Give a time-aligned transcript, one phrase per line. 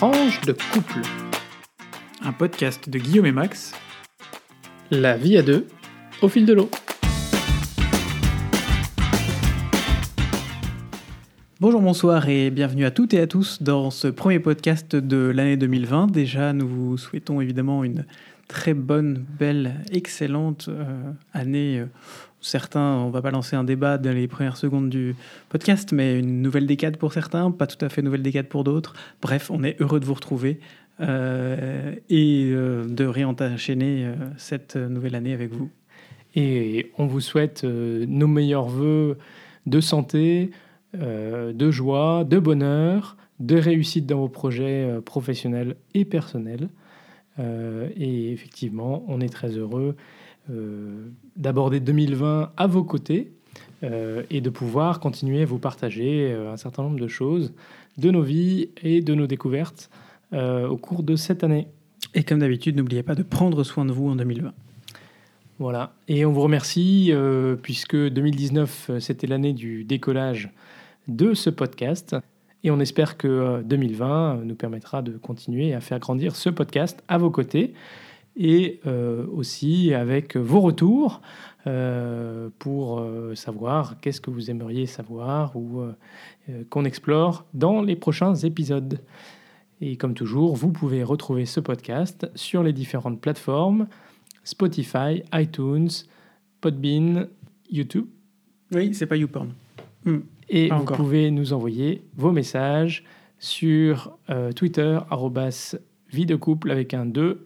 [0.00, 1.02] Tranche de couple.
[2.22, 3.74] Un podcast de Guillaume et Max.
[4.90, 5.66] La vie à deux,
[6.22, 6.70] au fil de l'eau.
[11.60, 15.58] Bonjour, bonsoir et bienvenue à toutes et à tous dans ce premier podcast de l'année
[15.58, 16.10] 2020.
[16.10, 18.06] Déjà, nous vous souhaitons évidemment une
[18.48, 21.84] très bonne, belle, excellente euh, année.
[22.40, 25.14] Certains, on va pas lancer un débat dans les premières secondes du
[25.50, 28.94] podcast, mais une nouvelle décade pour certains, pas tout à fait nouvelle décade pour d'autres.
[29.20, 30.58] Bref, on est heureux de vous retrouver
[31.00, 35.70] euh, et euh, de réenchaîner euh, cette nouvelle année avec vous.
[36.34, 39.18] Et on vous souhaite nos meilleurs voeux
[39.66, 40.52] de santé,
[40.94, 46.68] de joie, de bonheur, de réussite dans vos projets professionnels et personnels.
[47.40, 49.96] Et effectivement, on est très heureux
[51.36, 53.32] d'aborder 2020 à vos côtés
[53.82, 57.52] euh, et de pouvoir continuer à vous partager euh, un certain nombre de choses
[57.98, 59.90] de nos vies et de nos découvertes
[60.32, 61.66] euh, au cours de cette année.
[62.14, 64.52] Et comme d'habitude, n'oubliez pas de prendre soin de vous en 2020.
[65.58, 65.92] Voilà.
[66.08, 70.50] Et on vous remercie euh, puisque 2019, euh, c'était l'année du décollage
[71.06, 72.16] de ce podcast.
[72.64, 77.02] Et on espère que euh, 2020 nous permettra de continuer à faire grandir ce podcast
[77.08, 77.74] à vos côtés
[78.36, 81.20] et euh, aussi avec vos retours
[81.66, 85.82] euh, pour euh, savoir qu'est-ce que vous aimeriez savoir ou
[86.68, 89.00] qu'on explore dans les prochains épisodes.
[89.80, 93.86] Et comme toujours, vous pouvez retrouver ce podcast sur les différentes plateformes
[94.42, 95.90] Spotify, iTunes,
[96.60, 97.28] Podbean,
[97.70, 98.06] YouTube.
[98.72, 99.52] Oui, c'est pas YouPorn.
[100.04, 100.18] Hmm.
[100.48, 100.96] Et Pas vous encore.
[100.96, 103.04] pouvez nous envoyer vos messages
[103.38, 104.18] sur
[104.56, 105.76] Twitter, arrobas
[106.10, 107.44] vie de couple avec un 2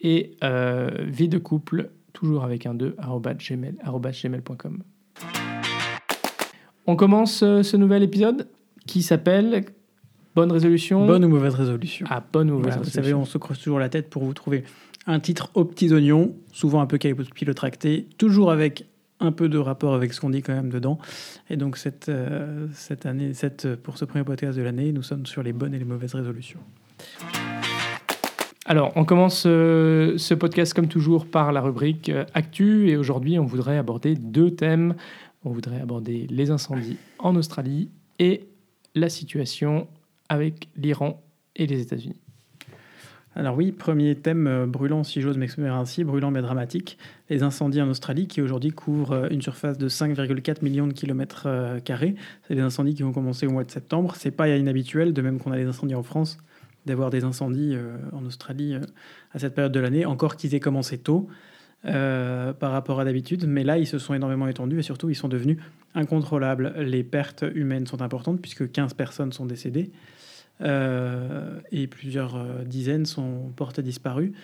[0.00, 4.82] et euh, vie de couple toujours avec un 2 arrobas gmail, gmail.com.
[6.86, 8.48] On commence euh, ce nouvel épisode
[8.86, 9.64] qui s'appelle
[10.34, 11.06] Bonne résolution.
[11.06, 13.78] Bonne ou mauvaise résolution Ah, bonne ou mauvaise Voilà, vous savez, on se creuse toujours
[13.78, 14.64] la tête pour vous trouver
[15.06, 18.86] un titre aux petits oignons, souvent un peu capillotracté, toujours avec
[19.18, 20.98] un peu de rapport avec ce qu'on dit quand même dedans.
[21.50, 25.26] Et donc cette, euh, cette année, cette, pour ce premier podcast de l'année, nous sommes
[25.26, 26.60] sur les bonnes et les mauvaises résolutions.
[28.66, 33.38] Alors, on commence euh, ce podcast comme toujours par la rubrique euh, Actu et aujourd'hui,
[33.38, 34.94] on voudrait aborder deux thèmes.
[35.44, 37.88] On voudrait aborder les incendies en Australie
[38.18, 38.46] et
[38.94, 39.88] la situation
[40.28, 41.22] avec l'Iran
[41.56, 42.20] et les États-Unis.
[43.34, 46.98] Alors oui, premier thème euh, brûlant, si j'ose m'exprimer ainsi, brûlant mais dramatique,
[47.30, 51.48] les incendies en Australie qui aujourd'hui couvrent une surface de 5,4 millions de kilomètres
[51.86, 52.14] carrés.
[52.46, 54.16] C'est des incendies qui vont commencer au mois de septembre.
[54.16, 56.36] C'est pas inhabituel, de même qu'on a les incendies en France,
[56.86, 58.80] d'avoir des incendies euh, en Australie euh,
[59.32, 61.28] à cette période de l'année, encore qu'ils aient commencé tôt
[61.84, 63.46] euh, par rapport à d'habitude.
[63.46, 65.58] Mais là, ils se sont énormément étendus et surtout, ils sont devenus
[65.94, 66.74] incontrôlables.
[66.78, 69.90] Les pertes humaines sont importantes puisque 15 personnes sont décédées.
[70.62, 74.34] Et plusieurs dizaines sont portées disparues.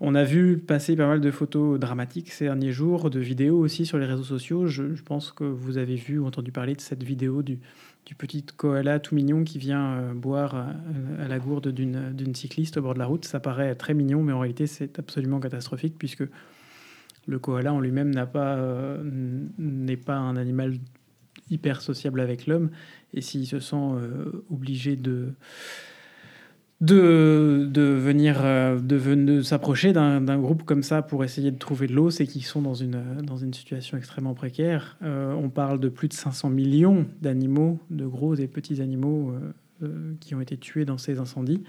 [0.00, 3.86] On a vu passer pas mal de photos dramatiques ces derniers jours, de vidéos aussi
[3.86, 4.66] sur les réseaux sociaux.
[4.66, 7.60] Je, je pense que vous avez vu ou entendu parler de cette vidéo du,
[8.06, 10.74] du petit koala tout mignon qui vient euh, boire à,
[11.22, 13.24] à la gourde d'une cycliste au bord de la route.
[13.24, 16.24] Ça paraît très mignon, mais en réalité c'est absolument catastrophique puisque
[17.26, 19.02] le koala en lui-même pas euh,
[19.58, 20.74] n'est pas un animal
[21.50, 22.70] hyper sociable avec l'homme
[23.14, 25.34] et s'il se sent euh, obligé de
[26.82, 32.10] de, venir euh, de, s'approcher d'un groupe comme ça pour essayer de trouver de l'eau,
[32.10, 34.96] c'est qu'ils sont dans une, situation extrêmement précaire.
[35.02, 39.32] Euh, on parle de plus de 500 millions d'animaux, de gros et petits animaux
[39.82, 41.62] euh, qui ont été tués dans ces incendies.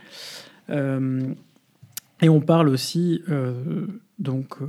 [0.70, 3.22] Et on parle aussi
[4.18, 4.60] donc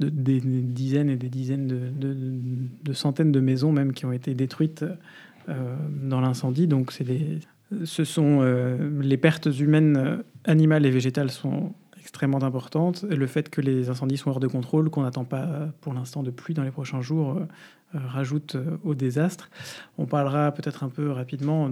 [0.00, 4.84] de, des, dizaines et des dizaines de, centaines de maisons même qui ont été détruites
[5.46, 6.66] dans l'incendie.
[6.66, 7.38] Donc c'est des,
[7.84, 13.04] ce sont euh, les pertes humaines, euh, animales et végétales sont extrêmement importantes.
[13.08, 16.22] Le fait que les incendies sont hors de contrôle, qu'on n'attend pas euh, pour l'instant
[16.22, 17.40] de pluie dans les prochains jours,
[17.94, 19.50] rajoute au désastre.
[19.98, 21.68] On parlera peut-être un peu rapidement.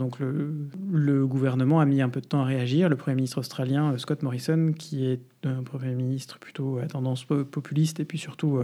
[0.91, 2.91] Le, gouvernement a mis un peu de temps à réagir.
[2.91, 7.47] Le Premier ministre australien Scott Morrison, qui est un Premier ministre plutôt à tendance po-
[7.47, 8.63] populiste et puis surtout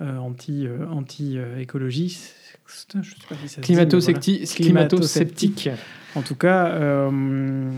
[0.00, 2.34] euh, anti, euh, anti-écologiste.
[2.66, 3.84] Je sais pas si ça se dit, mais voilà.
[3.86, 5.70] Climato-scepti- Climato-sceptique.
[6.14, 7.70] En tout cas, euh,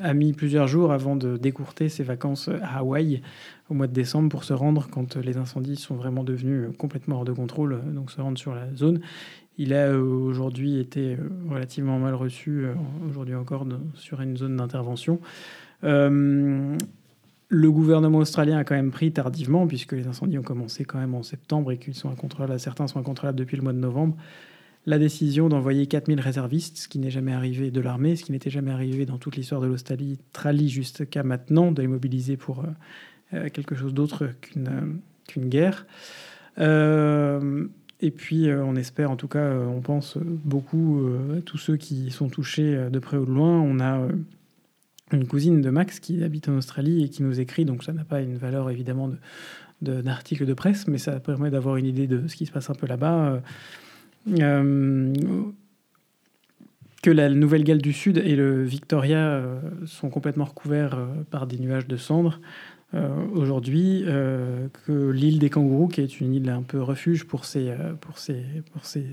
[0.00, 3.20] a mis plusieurs jours avant de décourter ses vacances à Hawaï
[3.68, 7.24] au mois de décembre pour se rendre quand les incendies sont vraiment devenus complètement hors
[7.24, 9.00] de contrôle, donc se rendre sur la zone.
[9.58, 11.16] Il a aujourd'hui été
[11.50, 12.64] relativement mal reçu,
[13.08, 15.18] aujourd'hui encore, sur une zone d'intervention.
[15.84, 16.76] Euh,
[17.48, 21.14] le gouvernement australien a quand même pris tardivement, puisque les incendies ont commencé quand même
[21.14, 24.16] en septembre et qu'ils sont incontrôlables, certains sont incontrôlables depuis le mois de novembre,
[24.84, 28.50] la décision d'envoyer 4000 réservistes, ce qui n'est jamais arrivé de l'armée, ce qui n'était
[28.50, 30.18] jamais arrivé dans toute l'histoire de l'Australie
[30.68, 32.64] jusqu'à maintenant, de les mobiliser pour
[33.52, 35.86] quelque chose d'autre qu'une qu'une guerre.
[36.58, 41.02] et puis, on espère, en tout cas, on pense beaucoup
[41.36, 43.60] à tous ceux qui sont touchés de près ou de loin.
[43.60, 44.06] On a
[45.12, 48.04] une cousine de Max qui habite en Australie et qui nous écrit, donc ça n'a
[48.04, 49.10] pas une valeur évidemment
[49.82, 52.70] d'article de, de, presse, mais ça permet d'avoir une idée de ce qui se passe
[52.70, 53.40] un peu là-bas.
[54.28, 55.12] Euh,
[57.02, 61.58] que la Nouvelle-Galles du Sud et le Victoria euh, sont complètement recouverts euh, par des
[61.58, 62.40] nuages de cendres.
[62.94, 67.44] Euh, aujourd'hui euh, que l'île des kangourous, qui est une île un peu refuge pour
[67.44, 67.94] ces, euh,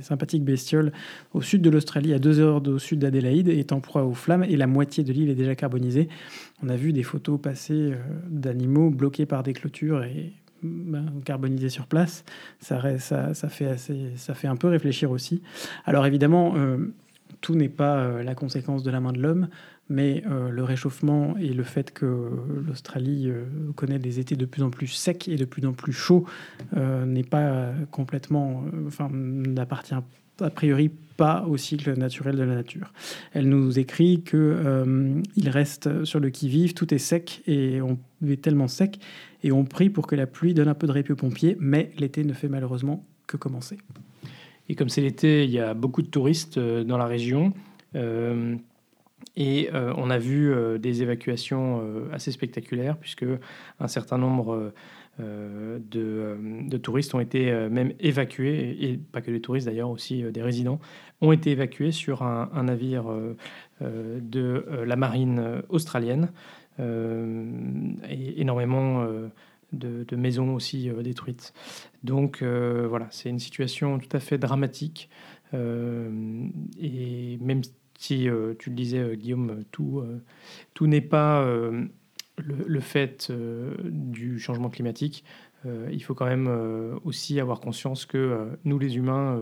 [0.02, 0.92] sympathiques bestioles,
[1.34, 4.44] au sud de l'Australie, à deux heures au sud d'Adélaïde, est en proie aux flammes
[4.44, 6.08] et la moitié de l'île est déjà carbonisée.
[6.62, 7.94] On a vu des photos passer
[8.30, 12.24] d'animaux bloqués par des clôtures et ben, carbonisés sur place.
[12.60, 15.42] Ça fait un peu réfléchir aussi.
[15.86, 16.54] Alors évidemment,
[17.42, 19.48] tout n'est pas la conséquence de la main de l'homme
[19.90, 22.30] mais euh, le réchauffement et le fait que
[22.66, 23.44] l'Australie euh,
[23.76, 26.26] connaît des étés de plus en plus secs et de plus en plus chauds
[26.76, 29.96] euh, n'est pas complètement, enfin, n'appartient
[30.40, 32.92] a priori pas au cycle naturel de la nature.
[33.34, 38.42] Elle nous écrit que il reste sur le qui-vive, tout est sec et on est
[38.42, 39.00] tellement sec
[39.44, 41.92] et on prie pour que la pluie donne un peu de répit aux pompiers, mais
[42.00, 43.78] l'été ne fait malheureusement que commencer.
[44.70, 47.54] Et comme c'est l'été, il y a beaucoup de touristes dans la région.
[49.36, 53.26] Et euh, on a vu euh, des évacuations euh, assez spectaculaires, puisque
[53.80, 54.74] un certain nombre
[55.20, 60.80] de, touristes ont été même évacués, et, pas que des touristes d'ailleurs, aussi des résidents,
[61.22, 63.06] ont été évacués sur un, navire
[63.80, 66.32] de la marine australienne.
[66.80, 69.06] et énormément
[69.72, 71.54] de, de, maisons aussi détruites.
[72.04, 75.12] Donc voilà, c'est une situation tout à fait dramatique.
[75.54, 77.62] et même
[78.04, 80.22] si euh, tu le disais, euh, Guillaume, tout, euh,
[80.74, 81.46] tout n'est pas
[82.38, 85.24] le, fait du changement climatique.
[85.66, 86.50] il faut quand même
[87.06, 89.40] aussi avoir conscience que nous, les humains,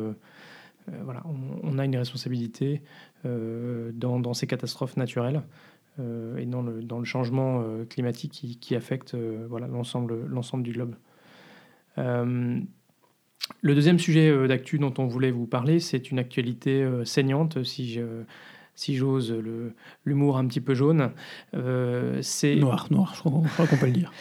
[1.04, 1.24] voilà,
[1.64, 2.82] on, a une responsabilité
[3.24, 5.42] dans, ces catastrophes naturelles
[6.00, 10.96] et dans le, changement climatique qui, affecte voilà, l'ensemble du globe.
[13.62, 18.24] Le deuxième sujet d'actu dont on voulait vous parler, c'est une actualité saignante, si je,
[18.76, 19.36] si j'ose
[20.06, 21.12] l'humour un petit peu jaune.
[21.54, 24.12] Euh, c'est noir, noir, je crois, qu'on peut le dire.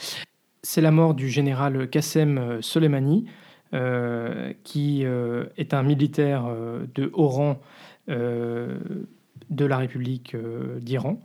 [0.63, 3.25] C'est la mort du général Qassem Soleimani,
[3.73, 6.45] euh, qui euh, est un militaire
[6.93, 7.59] de haut rang
[8.07, 10.35] de la République
[10.79, 11.19] d'Iran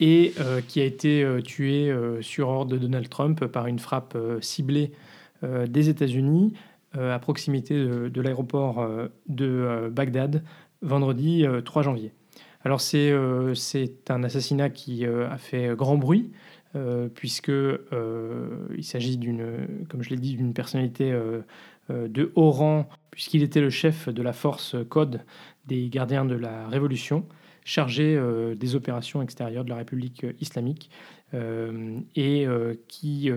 [0.00, 0.32] et
[0.66, 4.92] qui a été tué sur ordre de Donald Trump par une frappe ciblée
[5.68, 6.54] des États-Unis
[6.92, 8.86] à proximité de l'aéroport
[9.28, 10.42] de Bagdad
[10.84, 12.12] vendredi 3 euh, janvier.
[12.64, 13.54] Alors c'est euh,
[14.08, 16.30] un assassinat qui euh, a fait grand bruit,
[17.14, 21.16] puisque il s'agit d'une, comme je l'ai dit, d'une personnalité
[21.88, 25.20] de haut rang, puisqu'il était le chef de la force Code
[25.66, 27.26] des gardiens de la Révolution,
[27.64, 28.20] chargé
[28.56, 30.90] des opérations extérieures de la République islamique,
[32.14, 32.46] et
[32.88, 33.30] qui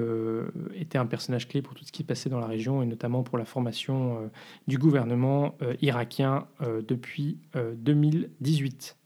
[0.75, 3.37] était un personnage clé pour tout ce qui passait dans la région, et notamment pour
[3.37, 4.29] la formation
[4.67, 6.47] du gouvernement irakien
[6.87, 8.97] depuis 2018.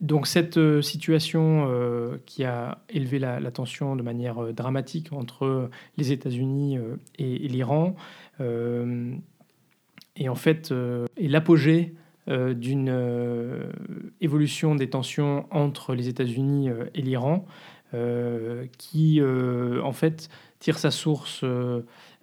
[0.00, 1.66] donc cette situation
[2.26, 6.78] qui a élevé la, tension de manière dramatique entre les États-Unis
[7.18, 7.96] et, et l'Iran
[8.38, 10.72] est en fait
[11.16, 11.94] l'apogée
[12.28, 13.70] euh, d'une euh,
[14.20, 17.46] évolution des tensions entre les États-Unis euh, et l'Iran,
[18.76, 21.42] qui en fait tire sa source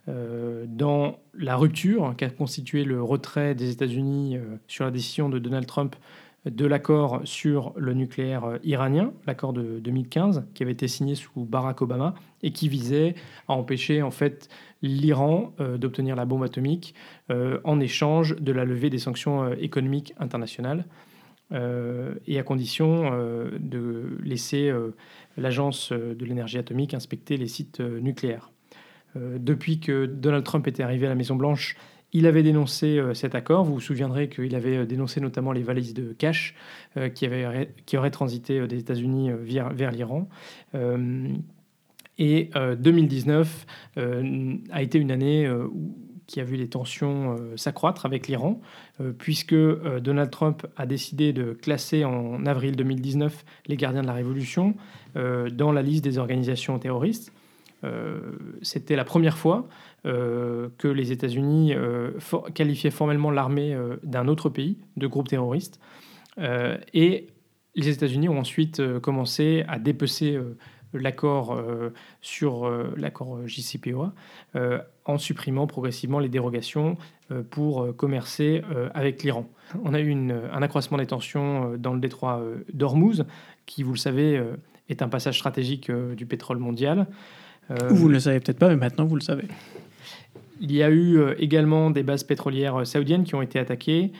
[0.08, 5.96] dans la rupture qu'a constitué le retrait des États-Unis sur la décision de Donald Trump
[6.46, 11.82] de l'accord sur le nucléaire iranien, l'accord de 2015, qui avait été signé sous Barack
[11.82, 13.16] Obama et qui visait
[13.48, 14.48] à empêcher en fait
[14.82, 16.94] l'Iran euh, d'obtenir la bombe atomique
[17.32, 20.86] euh, en échange de la levée des sanctions euh, économiques internationales
[21.52, 23.12] et à condition
[23.60, 24.74] de laisser
[25.38, 28.52] l'agence de l'énergie atomique inspecter les sites nucléaires.
[29.14, 31.78] depuis que Donald Trump était arrivé à la Maison Blanche,
[32.18, 33.66] il avait dénoncé cet accord.
[33.66, 36.56] Vous vous souviendrez qu'il avait dénoncé notamment les valises de cash
[37.14, 37.28] qui,
[37.86, 40.30] qui, auraient transité des États-Unis vers, l'Iran.
[42.18, 43.66] Et 2019
[43.98, 45.68] euh, euh, a été une année euh,
[46.28, 48.60] qui a vu les tensions s'accroître avec l'Iran,
[49.20, 54.74] puisque Donald Trump a décidé de classer en avril 2019 les gardiens de la révolution
[55.14, 57.32] dans la liste des organisations terroristes.
[58.62, 59.68] C'était la première fois
[60.04, 61.74] que les États-Unis
[62.54, 65.80] qualifiaient formellement l'armée d'un autre pays de groupe terroriste.
[66.38, 67.28] et
[67.76, 70.40] les États-Unis ont ensuite commencé à dépecer
[70.98, 74.14] l'accord euh, sur euh, l'accord JCPOA
[74.56, 76.98] euh, en supprimant progressivement les dérogations
[77.50, 78.62] pour commercer
[78.94, 79.50] avec l'Iran.
[79.84, 83.26] On a eu un accroissement des tensions dans le détroit d'Ormuz,
[83.66, 84.40] qui, vous le savez,
[84.90, 87.08] est un passage stratégique du pétrole mondial.
[87.70, 89.46] Vous ne le savez peut-être pas, mais maintenant vous le savez.
[90.62, 94.14] Il y a eu également des bases pétrolières saoudiennes qui ont été attaquées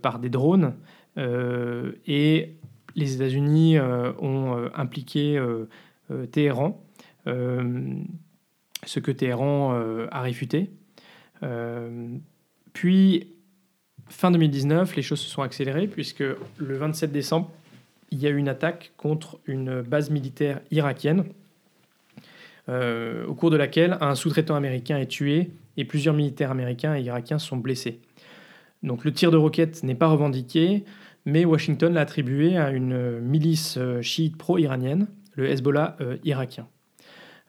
[0.00, 0.74] par des drones
[1.16, 2.54] et
[2.94, 5.38] les États-Unis ont impliqué
[6.10, 6.84] euh, Téhéran,
[7.26, 7.94] euh,
[8.84, 10.70] ce que Téhéran euh, a réfuté.
[12.72, 13.28] puis,
[14.08, 16.24] fin 2019, les choses se sont accélérées puisque
[16.56, 17.50] le 27 décembre,
[18.10, 21.24] il y a eu une attaque contre une base militaire irakienne,
[22.68, 27.38] au cours de laquelle un sous-traitant américain est tué et plusieurs militaires américains et irakiens
[27.38, 28.00] sont blessés.
[28.82, 30.84] Donc le tir de roquette n'est pas revendiqué,
[31.26, 36.66] mais Washington l'a attribué à une milice chiite pro-iranienne le Hezbollah euh, irakien,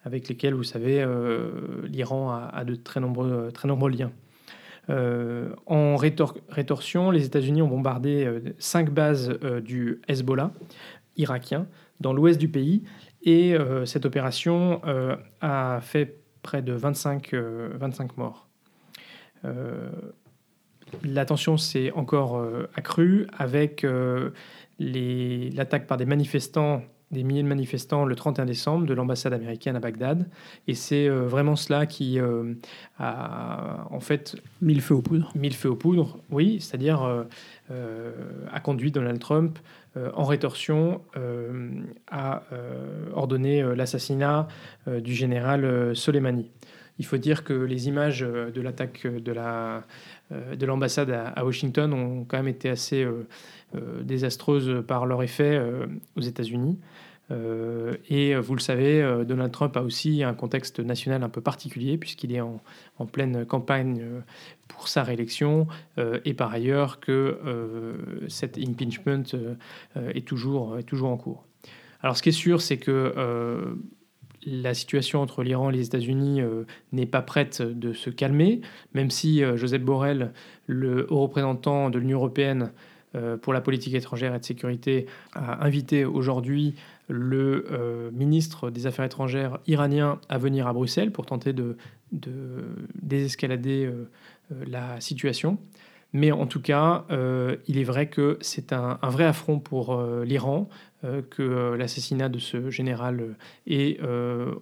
[0.03, 1.50] avec lesquels, vous savez, euh,
[1.86, 4.12] l'Iran a, de très nombreux, liens.
[4.89, 8.29] Euh, en rétorsion, les États-Unis ont bombardé
[8.60, 9.29] cinq bases
[9.63, 10.51] du Hezbollah
[11.17, 11.67] irakien
[12.01, 12.84] dans l'ouest du pays
[13.25, 13.55] et
[13.86, 14.82] cette opération
[15.41, 18.48] a fait près de 25, 25 morts.
[21.03, 23.86] la tension s'est encore accrue avec
[24.79, 26.84] l'attaque par des manifestants
[27.15, 30.27] des milliers de manifestants le 31 décembre de l'ambassade américaine à Bagdad.
[30.67, 32.53] Et c'est euh, vraiment cela qui euh,
[33.00, 35.31] a en fait mis le feu aux poudres.
[35.36, 37.25] Mis le feu aux poudres, oui, c'est-à-dire
[37.72, 38.12] euh,
[38.51, 39.57] a conduit Donald Trump
[40.13, 41.01] en rétorsion
[42.12, 42.43] à
[43.13, 44.50] ordonner l'assassinat
[44.88, 46.51] du général Soleimani.
[47.00, 49.84] Il faut dire que les images de l'attaque de la
[50.31, 53.07] de l'ambassade à, Washington ont quand même été assez
[54.01, 55.62] désastreuses par leur effet
[56.17, 56.77] aux États-Unis.
[57.32, 61.41] Euh, et vous le savez, euh, Donald Trump a aussi un contexte national un peu
[61.41, 62.62] particulier puisqu'il est en,
[63.12, 64.20] pleine campagne euh,
[64.67, 65.67] pour sa réélection
[66.25, 67.39] et par ailleurs que
[68.27, 69.24] cet impeachment
[69.96, 71.46] est, toujours, est toujours en cours.
[72.01, 73.75] Alors ce qui est sûr, c'est que
[74.46, 76.41] la situation entre l'Iran et les États-Unis
[76.91, 78.62] n'est pas prête de se calmer,
[78.96, 80.34] même si Joseph Borrell,
[80.65, 82.72] le haut représentant de l'Union européenne
[83.41, 86.74] pour la politique étrangère et de sécurité, a invité aujourd'hui
[87.08, 91.78] le euh, ministre des Affaires étrangères iranien à venir à Bruxelles pour tenter de,
[92.12, 94.10] désescalader euh,
[94.52, 95.58] euh, la situation.
[96.14, 97.04] Mais en tout cas,
[97.68, 100.70] il est vrai que c'est un, vrai affront pour l'Iran
[101.02, 103.36] que l'assassinat de ce général
[103.68, 104.00] et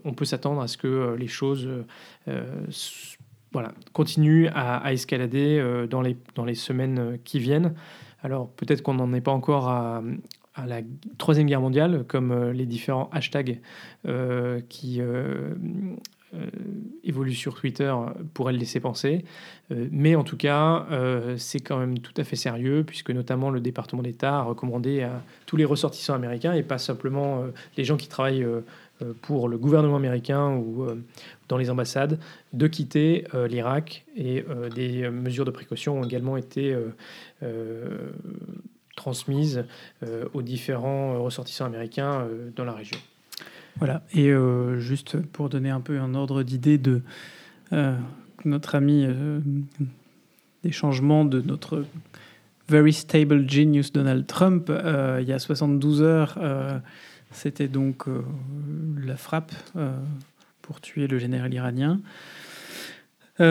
[0.04, 1.70] on peut s'attendre à ce que les choses
[3.52, 7.76] voilà, continuent à, escalader dans, les, dans les semaines qui viennent.
[8.24, 10.02] Alors peut-être qu'on n'en est pas encore à,
[10.56, 10.82] à la
[11.18, 13.60] Troisième Guerre mondiale, comme euh, les différents hashtags
[14.08, 15.54] euh, qui euh,
[17.04, 17.94] évoluent sur Twitter
[18.34, 19.24] pourraient le laisser penser.
[19.70, 20.88] mais en tout cas,
[21.38, 25.22] c'est quand même tout à fait sérieux, puisque notamment le département d'État a recommandé à
[25.46, 27.44] tous les ressortissants américains, et pas simplement
[27.78, 28.48] les gens qui travaillent
[29.22, 30.88] pour le gouvernement américain ou
[31.50, 32.18] dans les ambassades,
[32.52, 34.04] de quitter l'Irak.
[34.18, 34.44] Et
[34.74, 36.76] des mesures de précaution ont également été
[40.04, 42.98] euh, aux différents ressortissants américains euh, dans la région.
[43.78, 47.02] Voilà, et euh, juste pour donner un peu un ordre d'idée de
[48.46, 49.08] notre ami
[50.64, 51.86] des changements de notre
[52.70, 56.38] very stable genius Donald Trump, il y a 72 heures,
[57.32, 58.06] c'était donc
[59.04, 59.54] la frappe
[60.62, 62.00] pour tuer le général iranien.
[63.40, 63.42] 24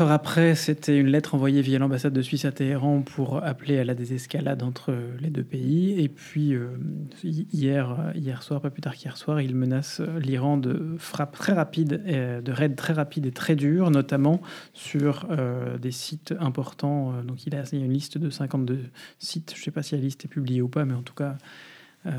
[0.00, 3.78] euh, heures après, c'était une lettre envoyée via l'ambassade de Suisse à Téhéran pour appeler
[3.78, 5.98] à la désescalade entre les deux pays.
[5.98, 6.76] Et puis euh,
[7.22, 12.04] hier, hier soir, pas plus tard qu'hier soir, il menace l'Iran de frappes très rapides,
[12.04, 14.42] de raids très rapides et très durs, notamment
[14.74, 17.22] sur euh, des sites importants.
[17.22, 18.78] Donc il a une liste de 52
[19.18, 19.54] sites.
[19.54, 21.36] Je ne sais pas si la liste est publiée ou pas, mais en tout cas,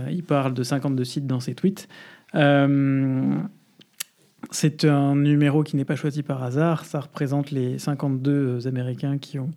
[0.09, 1.87] il parle de 52 sites dans ses tweets.
[4.51, 6.85] C'est un numéro qui n'est pas choisi par hasard.
[6.85, 9.51] Ça représente les 52 Américains qui ont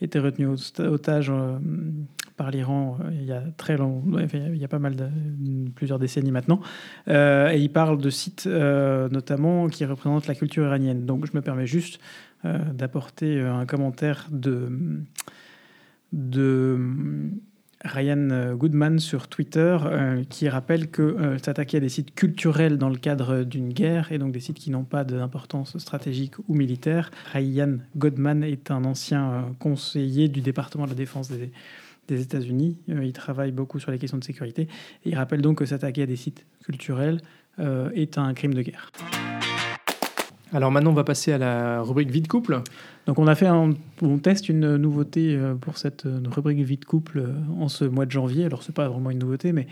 [0.00, 1.58] été retenus otages euh,
[2.36, 5.08] par l'Iran euh, il y a très long, il y a pas mal de
[5.74, 6.60] plusieurs décennies maintenant.
[7.08, 11.06] Euh, et il parle de sites notamment qui représentent la culture iranienne.
[11.06, 12.00] Donc je me permets juste
[12.44, 14.68] d'apporter un commentaire de
[17.84, 19.76] Ryan Goodman sur Twitter
[20.30, 24.32] qui rappelle que s'attaquer à des sites culturels dans le cadre d'une guerre et donc
[24.32, 27.10] des sites qui n'ont pas d'importance stratégique ou militaire.
[27.32, 31.50] Ryan Goodman est un ancien conseiller du département de la défense des,
[32.08, 32.78] des États-Unis.
[32.88, 34.62] il travaille beaucoup sur les questions de sécurité
[35.04, 37.20] et il rappelle donc que s'attaquer à des sites culturels
[37.58, 38.90] est un crime de guerre.
[40.54, 42.62] Alors maintenant, on va passer à la rubrique vie de couple.
[43.06, 43.70] Donc on a fait un,
[44.02, 47.84] on teste une nouveauté euh, pour cette euh, rubrique vie de couple euh, en ce
[47.84, 48.44] mois de janvier.
[48.44, 49.66] Alors c'est pas vraiment une nouveauté, mais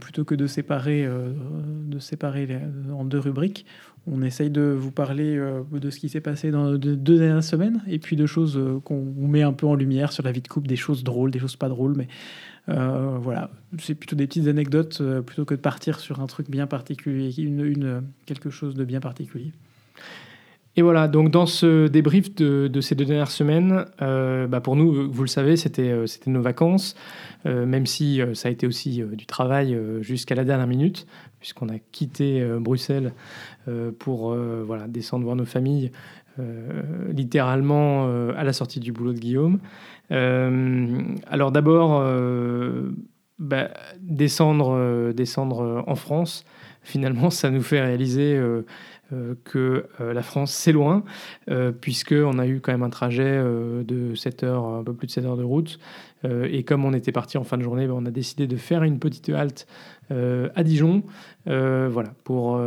[0.00, 2.46] plutôt que de séparer, de séparer
[2.92, 3.64] en deux rubriques,
[4.06, 5.42] on essaye de vous parler
[5.72, 9.40] de ce qui s'est passé dans deux dernières semaines et puis de choses qu'on met
[9.40, 11.70] un peu en lumière sur la vie de couple, des choses drôles, des choses pas
[11.70, 12.06] drôles, mais
[12.66, 17.32] voilà, c'est plutôt des petites anecdotes plutôt que de partir sur un truc bien particulier,
[17.38, 19.54] une quelque chose de bien particulier.
[20.74, 25.12] Et voilà, donc dans ce débrief de, ces deux dernières semaines, euh, bah pour nous,
[25.12, 26.96] vous le savez, c'était euh, nos vacances,
[27.44, 31.06] euh, même si ça a été aussi du travail jusqu'à la dernière minute,
[31.40, 33.12] puisqu'on a quitté Bruxelles
[33.98, 34.34] pour
[34.88, 35.90] descendre voir nos familles,
[37.08, 39.58] littéralement à la sortie du boulot de Guillaume.
[40.10, 42.02] alors d'abord,
[43.38, 43.68] bah,
[44.00, 46.44] descendre, descendre en France,
[46.82, 48.62] finalement, ça nous fait réaliser euh,
[49.44, 51.04] que euh, la France, c'est loin,
[51.50, 55.12] euh, puisqu'on a eu quand même un trajet de 7 heures, un peu plus de
[55.12, 55.78] 7 heures de route.
[56.24, 58.82] et comme on était parti en fin de journée, ben, on a décidé de faire
[58.82, 59.66] une petite halte
[60.10, 61.02] à Dijon,
[61.46, 62.60] voilà, pour,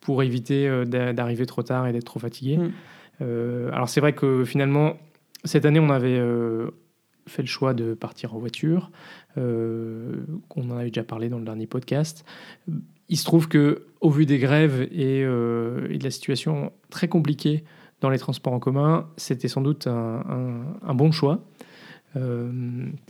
[0.00, 2.58] pour éviter d'arriver trop tard et d'être trop fatigué.
[2.58, 3.24] Mmh.
[3.72, 4.96] alors c'est vrai que finalement,
[5.44, 6.20] cette année, on avait
[7.26, 8.90] fait le choix de partir en voiture,
[9.34, 12.24] qu'on en avait déjà parlé dans le dernier podcast
[13.08, 17.64] il se trouve que, au vu des grèves euh, et, de la situation très compliquée
[18.00, 21.40] dans les transports en commun, c'était sans doute un, bon choix.
[22.16, 22.50] Euh,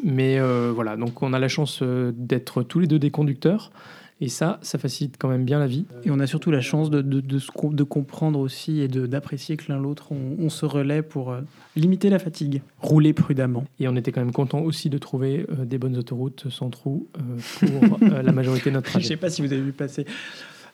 [0.02, 3.70] mais euh, voilà, donc on a la chance d'être tous les deux des conducteurs.
[4.20, 5.84] Et ça, ça facilite quand même bien la vie.
[6.04, 9.78] Et on a surtout la chance de, de, de, comprendre aussi et d'apprécier que l'un
[9.78, 11.42] l'autre, on, se relaie pour euh,
[11.74, 13.64] limiter la fatigue, rouler prudemment.
[13.78, 17.08] Et on était quand même content aussi de trouver euh, des bonnes autoroutes sans trous
[17.18, 19.04] euh, pour la majorité de notre trajet.
[19.06, 20.06] Je ne sais pas si vous avez vu passer.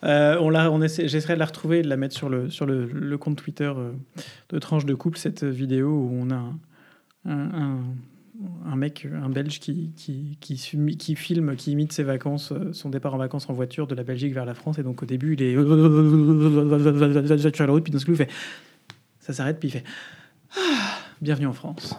[0.05, 3.19] on on j'essaierai de la retrouver et de la mettre sur le, sur le, le
[3.19, 3.73] compte Twitter
[4.51, 6.55] de Tranche de Couple, cette vidéo où on a un
[7.25, 7.79] un
[8.77, 13.19] mec, un Belge qui, qui, qui, filme, qui imite ses vacances, euh, son départ en
[13.19, 14.79] vacances en voiture de la Belgique vers la France.
[14.79, 15.57] Et donc au début, il est
[17.81, 18.31] puis ce coup, il fait
[19.21, 19.85] ça s'arrête, puis il fait
[20.57, 21.95] ah, bienvenue en France.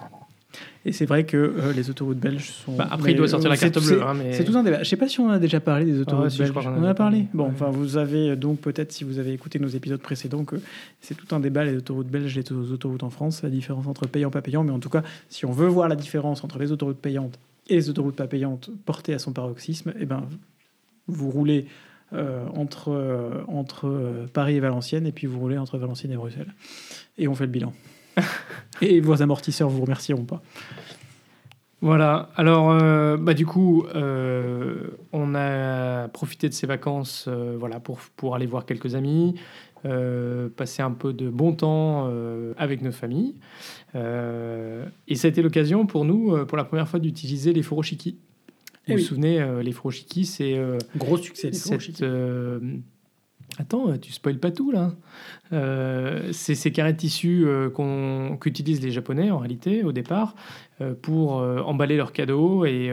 [0.86, 2.76] Et c'est vrai que euh, les autoroutes belges sont.
[2.76, 4.02] Bah, après, il doit sortir la carte bleue.
[4.02, 4.76] Hein, c'est tout un débat.
[4.76, 6.52] Je ne sais pas si on a déjà parlé des autoroutes belges.
[6.54, 7.26] on en a parlé.
[7.32, 10.56] Bon, enfin, vous avez euh, donc peut-être, si vous avez écouté nos épisodes précédents, que
[11.00, 14.06] c'est tout un débat les autoroutes belges et les autoroutes en France, la différence entre
[14.06, 14.62] payant et pas payant.
[14.62, 17.76] Mais en tout cas, si on veut voir la différence entre les autoroutes payantes et
[17.76, 20.24] les autoroutes pas payantes portées à son paroxysme, eh ben,
[21.06, 21.66] vous roulez
[22.12, 26.52] euh, entre, entre Paris et Valenciennes, et puis vous roulez entre Valenciennes et Bruxelles.
[27.16, 27.72] Et on fait le bilan.
[28.80, 30.42] et vos amortisseurs vous remercieront pas.
[31.84, 37.78] Voilà, alors euh, bah, du coup, euh, on a profité de ces vacances euh, voilà,
[37.78, 39.34] pour, pour aller voir quelques amis,
[40.56, 42.10] passer un peu de bon temps
[42.56, 43.34] avec nos familles.
[43.94, 48.16] et ça a été l'occasion pour nous, pour la première fois, d'utiliser les furoshiki.
[48.88, 50.58] Vous vous souvenez, les furoshiki, c'est...
[50.96, 52.02] Gros succès, les furoshiki.
[53.58, 54.92] Attends, tu spoil pas tout là.
[55.52, 57.70] Euh, c'est ces carrés de tissu euh,
[58.40, 60.34] qu'utilisent les Japonais en réalité au départ
[60.80, 62.64] euh, pour emballer leurs cadeaux.
[62.64, 62.90] Et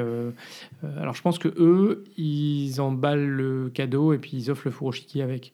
[1.00, 5.21] alors je pense que eux, ils emballent le cadeau et puis ils offrent le furoshiki
[5.21, 5.54] avec.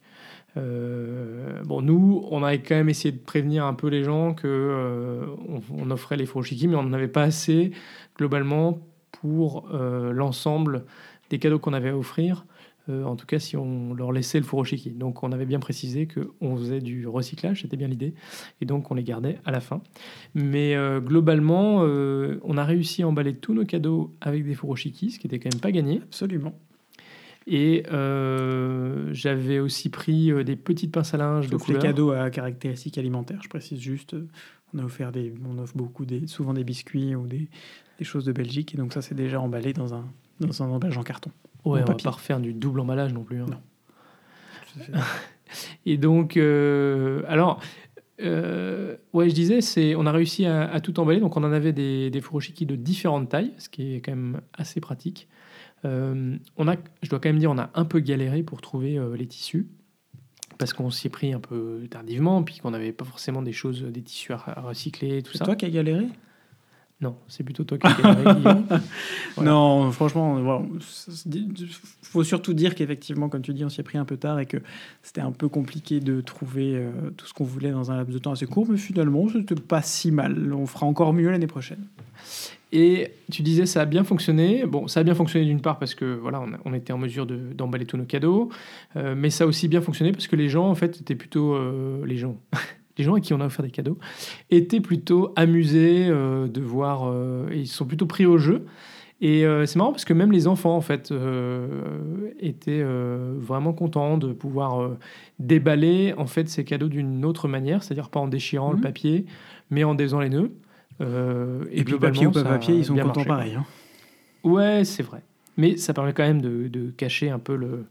[0.56, 5.26] bon, nous, on avait quand même essayé de prévenir un peu les gens que
[5.72, 7.72] on, offrait les furoshiki, mais on n'en avait pas assez
[8.17, 8.80] globalement
[9.12, 10.84] pour l'ensemble
[11.30, 12.46] des cadeaux qu'on avait à offrir.
[12.89, 14.91] Euh, en tout cas si on leur laissait le furoshiki.
[14.91, 18.13] Donc on avait bien précisé qu'on faisait du recyclage, c'était bien l'idée,
[18.62, 19.82] et donc on les gardait à la fin.
[20.36, 25.12] Mais euh, globalement, euh, on a réussi à emballer tous nos cadeaux avec des furoshiki,
[25.12, 26.02] ce qui était quand même pas gagné.
[26.04, 26.58] Absolument.
[27.50, 27.84] Et
[29.13, 33.47] j'avais aussi pris des petites pinces à linge de les cadeaux à caractéristiques alimentaires, je
[33.47, 34.15] précise juste.
[34.73, 37.47] On a offert des, on offre beaucoup des, souvent des biscuits ou des,
[38.00, 40.06] des choses de Belgique, et donc ça c'est déjà emballé dans un,
[40.41, 41.32] dans un emballage en carton.
[41.67, 43.41] Ouais, on va pas refaire du double emballage non plus.
[43.41, 43.45] Hein.
[43.49, 44.99] Non.
[45.86, 47.62] Et donc, euh, alors,
[48.21, 51.19] euh, ouais, je disais, c'est, on a réussi à, tout emballer.
[51.19, 54.41] Donc, on en avait des, des furoshiki de différentes tailles, ce qui est quand même
[54.53, 55.27] assez pratique.
[55.86, 58.99] Euh, on a, je dois quand même dire, on a un peu galéré pour trouver
[59.15, 59.67] les tissus
[60.58, 63.84] parce qu'on s'y est pris un peu tardivement, puis qu'on n'avait pas forcément des choses,
[63.84, 65.39] des tissus à recycler, tout ça.
[65.39, 66.08] C'est toi qui as galéré?
[67.00, 67.88] Non, c'est plutôt toi qui.
[68.02, 68.64] Voilà.
[69.42, 70.64] Non, franchement,
[71.32, 71.68] il
[72.02, 74.48] faut surtout dire qu'effectivement, comme tu dis, on s'y est pris un peu tard et
[74.48, 74.58] que
[75.04, 78.20] c'était un peu compliqué de trouver euh, tout ce qu'on voulait dans un laps de
[78.20, 80.52] temps assez court, mais finalement, c'était pas si mal.
[80.54, 81.86] On fera encore mieux l'année prochaine.
[82.74, 84.66] Et tu disais ça a bien fonctionné.
[84.66, 87.86] Bon, ça a bien fonctionné d'une part parce que voilà, on, était en mesure d'emballer
[87.86, 88.50] tous nos cadeaux,
[88.96, 91.54] euh, mais ça a aussi bien fonctionné parce que les gens en fait étaient plutôt
[91.54, 92.36] euh, les gens.
[92.98, 93.98] les gens à qui on a offert des cadeaux
[94.50, 97.12] étaient plutôt amusés euh, de voir,
[97.52, 98.66] et ils sont plutôt pris au jeu.
[99.20, 101.12] Et c'est marrant parce que même les enfants, en fait,
[102.40, 104.92] étaient vraiment contents de pouvoir
[105.40, 108.82] déballer en fait ces cadeaux d'une autre manière, c'est-à-dire pas en déchirant le mmh.
[108.82, 109.26] papier,
[109.72, 110.52] mais en défaisant les nœuds.
[111.02, 113.56] Euh, et, puis papier ou pas papier, ils sont contents pareil.
[113.56, 113.66] Hein.
[114.44, 115.22] Ouais, c'est vrai.
[115.58, 117.86] Mais ça permet quand même de, de cacher un peu le.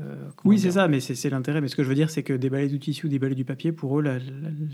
[0.00, 1.60] Euh, oui, c'est ça, mais c'est l'intérêt.
[1.60, 3.72] Mais ce que je veux dire, c'est que déballer du tissu ou déballer du papier,
[3.72, 4.18] pour eux, la,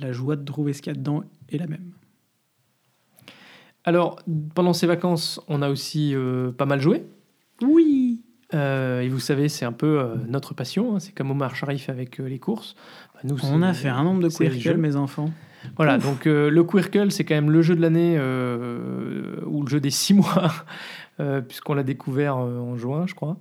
[0.00, 1.90] la, joie de trouver ce qu'il y a dedans est la même.
[3.84, 4.18] Alors,
[4.54, 7.04] pendant ces vacances, on a aussi euh, pas mal joué.
[7.62, 8.22] Oui.
[8.52, 10.96] et vous savez, c'est un peu notre passion.
[10.96, 11.00] Hein.
[11.00, 12.76] C'est comme Omar Sharif avec les courses.
[13.14, 15.30] Bah, nous, on a fait un nombre de quirkles, mes enfants.
[15.76, 19.68] Voilà, donc euh, le Quirkle, c'est quand même le jeu de l'année euh, ou le
[19.68, 20.52] jeu des six mois,
[21.20, 23.36] euh, puisqu'on l'a découvert en juin, je crois.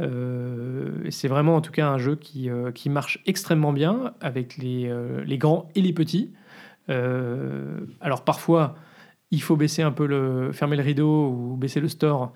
[0.00, 4.90] et c'est vraiment en tout cas un jeu qui, qui marche extrêmement bien avec les,
[5.38, 6.32] grands et les petits.
[6.88, 8.76] alors parfois,
[9.30, 12.32] il faut baisser un peu le, fermer le rideau ou baisser le store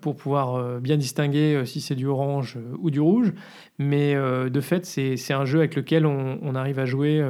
[0.00, 3.32] pour pouvoir bien distinguer si c'est du orange ou du rouge.
[3.78, 7.22] Mais de fait, c'est un jeu avec lequel on, arrive à jouer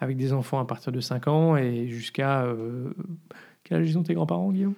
[0.00, 2.42] avec des enfants à partir de 5 ans et jusqu'à.
[2.42, 2.90] Euh,
[3.64, 4.74] quel âge ils ont tes grands-parents, Guillaume?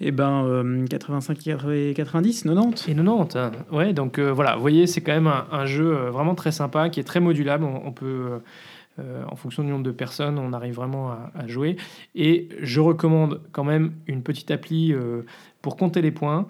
[0.00, 2.46] Eh ben, 85, 90, 90.
[2.88, 3.52] Et 90, hein.
[3.72, 3.92] ouais.
[3.92, 7.00] Donc euh, voilà, vous voyez, c'est quand même un, jeu euh, vraiment très sympa, qui
[7.00, 7.64] est très modulable.
[7.64, 8.40] On, peut,
[8.98, 11.76] en fonction du nombre de personnes, on arrive vraiment à, jouer.
[12.14, 14.94] Et je recommande quand même une petite appli
[15.62, 16.46] pour compter les points,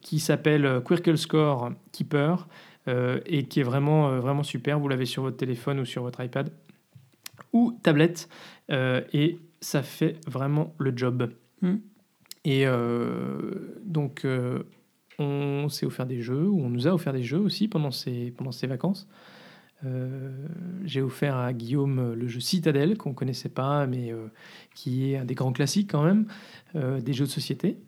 [0.00, 2.46] qui s'appelle Quirkle Score Keeper,
[3.26, 4.78] et qui est vraiment, vraiment super.
[4.78, 6.50] Vous l'avez sur votre téléphone ou sur votre iPad
[7.52, 8.28] ou tablette.
[8.70, 11.30] Euh, et ça fait vraiment le job.
[11.60, 11.76] Hmm.
[12.44, 14.62] Et euh, donc, euh,
[15.18, 18.32] on s'est offert des jeux, ou on nous a offert des jeux aussi pendant ces,
[18.32, 19.08] pendant ces vacances.
[20.84, 24.14] J'ai offert à Guillaume le jeu Citadel, qu'on ne connaissait pas, mais
[24.76, 26.26] qui est un des grands classiques quand même,
[26.72, 27.78] des jeux de société.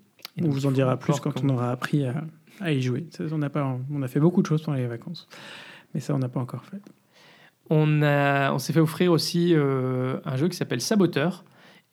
[0.42, 2.24] on vous en dira plus quand on aura appris à,
[2.60, 3.06] à y jouer.
[3.30, 5.28] On a, pas, on a fait beaucoup de choses pendant les vacances,
[5.94, 6.82] mais ça, on n'a pas encore fait.
[7.70, 11.44] On, a, on s'est fait offrir aussi euh, un jeu qui s'appelle Saboteur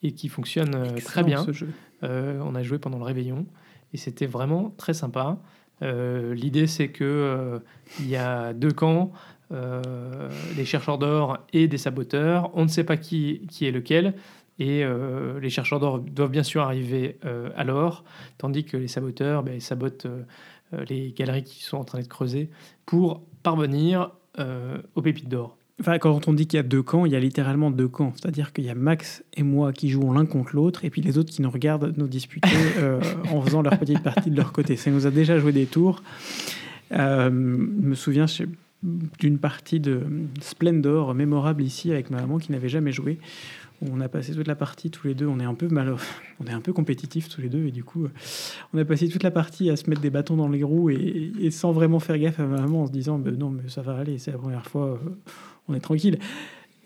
[0.04, 1.44] et qui fonctionne euh, très bien.
[1.46, 1.70] Ce jeu.
[2.04, 3.46] Euh, on a joué pendant le réveillon
[3.94, 5.38] et c'était vraiment très sympa.
[5.82, 7.60] L'idée, c'est que
[8.00, 9.12] il y a deux camps,
[9.50, 12.52] les chercheurs d'or et des saboteurs.
[12.54, 14.14] On ne sait pas qui, qui est lequel.
[14.60, 14.86] Et
[15.42, 17.18] les chercheurs d'or doivent bien sûr arriver
[17.56, 18.04] à l'or,
[18.38, 20.06] tandis que les saboteurs ben, sabotent
[20.88, 22.52] les galeries qui sont en train d'être creusées
[22.86, 24.12] pour parvenir
[24.94, 25.58] aux pépites d'or.
[25.82, 28.13] Enfin, quand on dit qu'il y a deux camps, il y a littéralement deux camps.
[28.15, 31.17] C'est-à-dire qu'il y a Max et moi qui jouons l'un contre l'autre, et puis les
[31.17, 34.76] autres qui nous regardent nous disputer euh, en faisant leur petite partie de leur côté.
[34.76, 36.04] Ça nous a déjà joué des tours.
[36.91, 38.28] Euh, je me souviens
[38.84, 40.04] d'une partie de
[40.39, 43.17] Splendor mémorable ici avec ma maman qui n'avait jamais joué.
[43.89, 45.26] On a passé toute la partie tous les deux.
[45.26, 45.96] On est un peu mal,
[46.39, 48.08] on est un peu compétitifs tous les deux et du coup,
[48.74, 51.50] on a passé toute la partie à se mettre des bâtons dans les roues et,
[51.52, 53.98] sans vraiment faire gaffe à ma maman en se disant ben non mais ça va
[53.98, 54.88] aller, c'est la première fois.
[54.88, 54.98] Euh,
[55.67, 56.20] on est tranquille.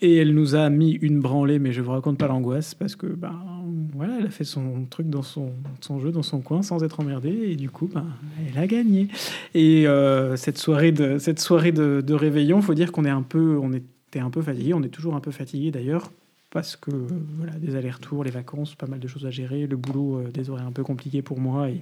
[0.02, 3.08] Et elle nous a mis une branlée, mais je vous raconte pas l'angoisse parce que
[3.08, 3.34] ben
[3.94, 5.52] voilà, elle a fait son truc dans son,
[6.00, 8.06] jeu, dans son coin, sans être emmerdée, et du coup, ben,
[8.46, 9.08] elle a gagné.
[9.54, 13.58] Et euh, cette soirée de cette soirée de réveillon, faut dire qu'on est un peu,
[13.58, 16.12] on était un peu fatigué, on est toujours un peu fatigué d'ailleurs
[16.56, 16.90] parce que
[17.38, 20.50] voilà, des allers-retours, les vacances, pas mal de choses à gérer, le boulot, euh, des
[20.50, 21.82] horaires un peu compliqués pour moi et,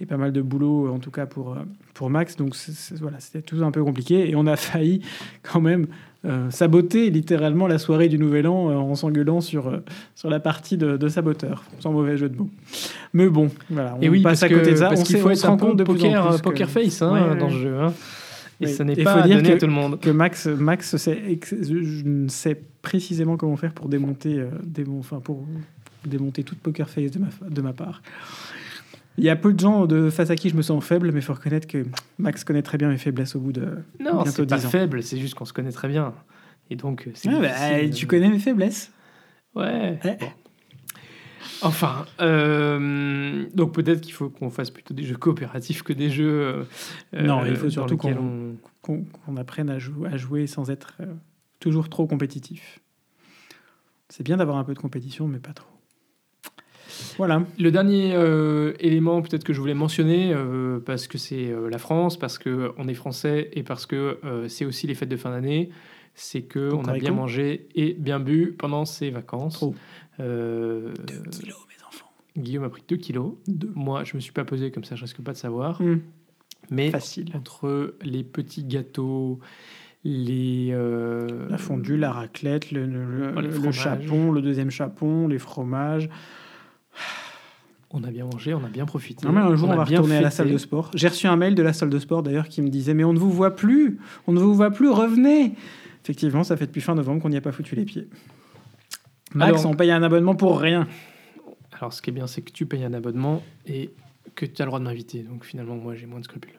[0.00, 1.56] et, pas mal de boulot en tout cas pour, euh,
[1.92, 2.34] pour Max.
[2.36, 2.56] Donc
[2.98, 5.02] voilà, c'était tout un peu compliqué et on a failli
[5.42, 5.86] quand même
[6.26, 9.78] euh, saboter littéralement la soirée du Nouvel An euh, en s'engueulant sur, euh,
[10.14, 12.50] sur la partie de, saboteur, sans mauvais jeu de mots.
[13.14, 14.88] Mais bon, voilà, on et oui, passe à côté de ça.
[14.88, 17.74] Parce qu'il faut être un compte de poker, poker face hein, dans ce jeu.
[17.78, 17.94] Hein.
[18.60, 19.98] Et ça n'est pas donné que, à tout le monde.
[20.00, 24.44] Que Max, Max je ne sais précisément comment faire pour démonter,
[24.98, 25.46] enfin pour
[26.04, 28.02] démonter toute poker face de ma, de ma part.
[29.18, 31.20] Il y a peu de gens de face à qui je me sens faible, mais
[31.20, 31.84] il faut reconnaître que
[32.18, 33.66] Max connaît très bien mes faiblesses au bout de
[33.98, 36.14] non, c'est pas faible, c'est juste qu'on se connaît très bien.
[36.70, 38.92] Et donc, c'est bah, tu connais mes faiblesses?
[39.54, 39.98] Ouais.
[41.62, 46.66] Enfin, euh, donc peut-être qu'il faut qu'on fasse plutôt des jeux coopératifs que des jeux.
[47.14, 51.06] Euh, non, il faut surtout qu'on apprenne à, à, jouer sans être euh,
[51.58, 52.80] toujours trop compétitif.
[54.08, 55.70] C'est bien d'avoir un peu de compétition, mais pas trop.
[57.16, 57.44] Voilà.
[57.58, 61.78] Le dernier euh, élément peut-être que je voulais mentionner, euh, parce que c'est euh, la
[61.78, 65.30] France, parce qu'on est français et parce que euh, c'est aussi les fêtes de fin
[65.30, 65.70] d'année,
[66.14, 69.54] c'est qu'on a bien mangé et bien bu pendant ces vacances.
[69.54, 69.74] Trop.
[70.20, 70.92] Euh,
[71.30, 72.10] kilos, mes enfants.
[72.36, 73.34] Guillaume a pris 2 kilos.
[73.74, 75.80] Moi, je me suis pas pesé comme ça, je risque pas de savoir.
[75.80, 76.00] Hum,
[76.70, 77.30] Mais Facile.
[77.34, 79.40] entre les petits gâteaux,
[80.04, 80.68] les...
[80.72, 83.74] euh, La fondue, la raclette, le, le- le- les le fromages.
[83.74, 86.08] chapon, le deuxième chapon, les fromages.
[87.92, 89.26] On a bien mangé, on a bien profité.
[89.26, 90.92] Non, mais un jour, on, a va bien retourner à la salle de sport.
[90.94, 93.12] J'ai reçu un mail de la salle de sport d'ailleurs qui me disait Mais on
[93.12, 95.54] ne vous voit plus, on ne vous voit plus, revenez.
[96.04, 98.06] Effectivement, ça fait depuis fin novembre qu'on n'y a pas foutu les pieds.
[99.34, 100.86] Max, Alors- on paye un abonnement pour rien.
[101.72, 103.90] Alors, ce qui est bien, c'est que tu payes un abonnement et
[104.34, 105.22] que tu as le droit de m'inviter.
[105.22, 106.58] Donc, finalement, moi, j'ai moins de scrupules.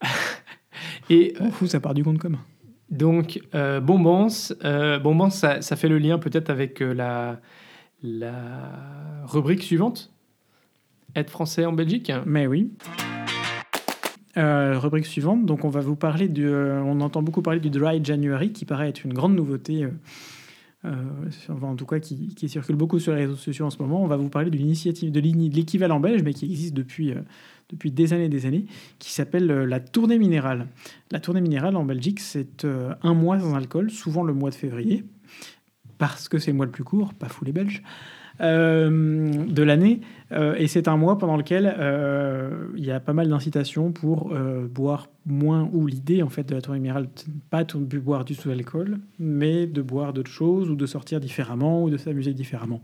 [1.10, 2.38] et On fout, ça part du compte commun.
[2.90, 7.40] donc, euh, Bonbons, euh, Bonbons, ça, ça fait le lien peut-être avec euh, la,
[8.02, 10.12] la rubrique suivante
[11.16, 12.70] Être français en Belgique Mais oui.
[14.38, 16.46] Euh, rubrique suivante, donc on va vous parler du.
[16.48, 19.90] euh, on entend beaucoup parler du Dry January qui paraît être une grande nouveauté, euh,
[20.84, 24.02] enfin, en tout cas qui, circule beaucoup sur les réseaux sociaux en ce moment.
[24.02, 27.20] On va vous parler d'une initiative, de l'équivalent belge, mais qui existe depuis, euh,
[27.68, 28.66] depuis des années et des années,
[28.98, 30.66] qui s'appelle euh, la tournée minérale.
[31.10, 34.54] La tournée minérale en Belgique, c'est euh, un mois sans alcool, souvent le mois de
[34.54, 35.04] février,
[35.98, 40.00] parce que c'est le mois le plus court, pas fou les Belges, euh, de l'année.
[40.32, 44.32] Euh, et c'est un mois pendant lequel euh, il y a pas mal d'incitations pour
[44.32, 48.24] euh, boire moins, ou l'idée en fait de la tournée minérale, c'est pas de boire
[48.24, 52.80] du sous-alcool, mais de boire d'autres choses, ou de sortir différemment, ou de s'amuser différemment.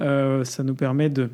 [0.00, 1.30] Euh, ça nous permet de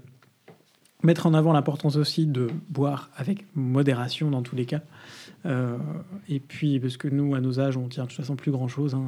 [1.03, 4.83] mettre en avant l'importance aussi de boire avec modération dans tous les cas.
[5.47, 5.77] Euh,
[6.29, 8.95] et puis, parce que nous, à nos âges, on tient de toute façon plus grand-chose.
[8.95, 9.03] hein.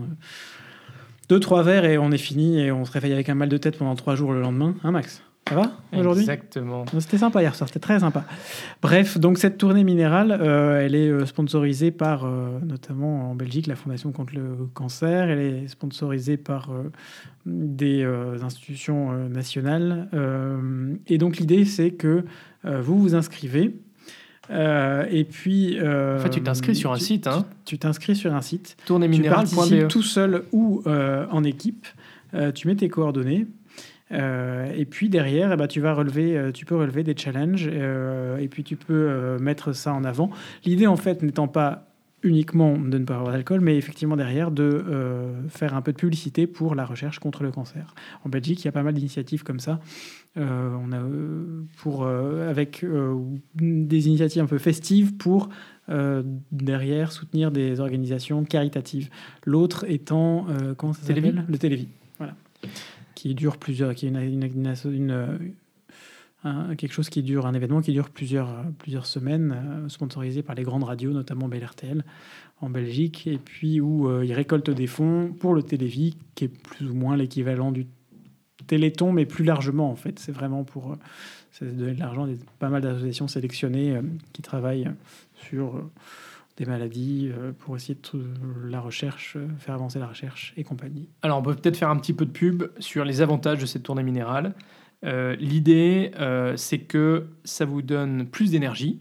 [1.31, 3.57] Deux, trois verres et on est fini, et on se réveille avec un mal de
[3.57, 4.75] tête pendant trois jours le lendemain.
[4.83, 5.23] Hein, Max?
[5.49, 6.25] Ça va aujourd'hui?
[6.25, 6.85] Exactement.
[6.99, 8.25] C'était sympa hier soir, c'était très sympa.
[8.83, 13.69] Bref, donc cette tournée minérale, euh, elle est euh, sponsorisée par, euh, notamment en Belgique,
[13.69, 15.31] la Fondation contre le cancer.
[15.31, 16.91] Elle est sponsorisée par euh,
[17.47, 18.05] des
[18.43, 20.09] institutions nationales.
[21.07, 22.25] Et donc l'idée, c'est que
[22.65, 23.77] vous vous inscrivez.
[24.51, 25.79] Euh, et puis.
[25.79, 28.77] euh, En fait, tu t'inscris sur un tu- site, hein, Tu t'inscris sur un site.
[28.79, 29.55] Tu tournéminérale.be.
[29.55, 31.87] participes tout seul ou euh, en équipe.
[32.55, 33.47] Tu mets tes coordonnées.
[34.13, 38.63] Et puis derrière, eh ben, tu vas relever, tu peux relever des challenges et puis
[38.65, 40.31] tu peux mettre ça en avant.
[40.65, 41.90] L'idée en fait n'étant pas
[42.23, 45.97] uniquement de ne pas avoir d'alcool, mais effectivement derrière de euh, faire un peu de
[45.97, 47.95] publicité pour la recherche contre le cancer.
[48.25, 49.81] En Belgique, il y a pas mal d'initiatives comme ça.
[50.37, 52.85] Euh, on a euh, pour euh, avec
[53.57, 55.49] des initiatives un peu festives pour
[56.53, 59.11] derrière soutenir des organisations caritatives.
[59.45, 61.45] L'autre étant comment ça s'appelle?
[61.49, 61.89] Le Télévis.
[62.19, 62.37] Voilà.
[63.17, 65.27] Qui dure plusieurs, qui est une, une- une- une,
[66.45, 70.55] un- quelque chose qui dure, un événement qui dure plusieurs, plusieurs semaines, euh, sponsorisé par
[70.55, 72.05] les grandes radios, notamment BLRTL
[72.61, 76.49] en Belgique, et puis où euh, ils récoltent des fonds pour le Télévis, qui est
[76.49, 77.87] plus ou moins l'équivalent du
[78.67, 80.19] Téléthon, mais plus largement en fait.
[80.19, 84.91] C'est vraiment pour euh, donner de l'argent des- pas mal d'associations sélectionnées euh, qui travaillent
[85.35, 85.91] sur euh,
[86.57, 88.21] des maladies pour essayer de
[88.69, 91.09] la recherche, faire avancer la recherche et compagnie.
[91.23, 93.83] Alors, on peut peut-être faire un petit peu de pub sur les avantages de cette
[93.83, 94.53] tournée minérale.
[95.05, 99.01] Euh, L'idée, euh, c'est que ça vous donne plus d'énergie.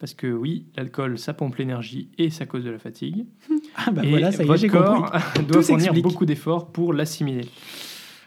[0.00, 3.26] Parce que oui, l'alcool, ça pompe l'énergie et ça cause de la fatigue.
[3.76, 5.10] Ah bah et voilà, ça y est, votre corps
[5.48, 7.48] doit fournir beaucoup d'efforts pour l'assimiler.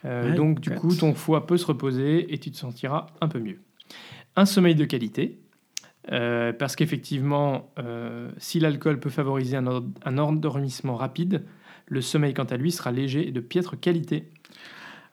[0.05, 3.27] Euh, Ouais, donc, du coup, ton foie peut se reposer et tu te sentiras un
[3.29, 3.59] peu mieux.
[4.35, 5.39] Un sommeil de qualité.
[6.11, 9.65] euh, parce qu'effectivement, euh, si l'alcool peut favoriser un,
[10.03, 11.43] un endormissement rapide,
[11.87, 14.29] le sommeil, quant à lui, sera léger et de piètre qualité.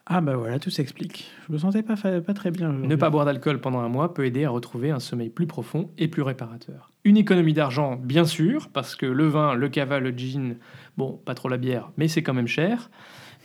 [0.07, 1.31] Ah bah voilà, tout s'explique.
[1.47, 2.71] Je me sentais pas, pas très bien.
[2.73, 5.91] Ne pas boire d'alcool pendant un mois peut aider à retrouver un sommeil plus profond
[5.97, 6.91] et plus réparateur.
[7.05, 10.57] Une économie d'argent, bien sûr, parce que le vin, le cava, le gin,
[10.99, 12.91] bon, pas trop la bière, mais c'est quand même cher.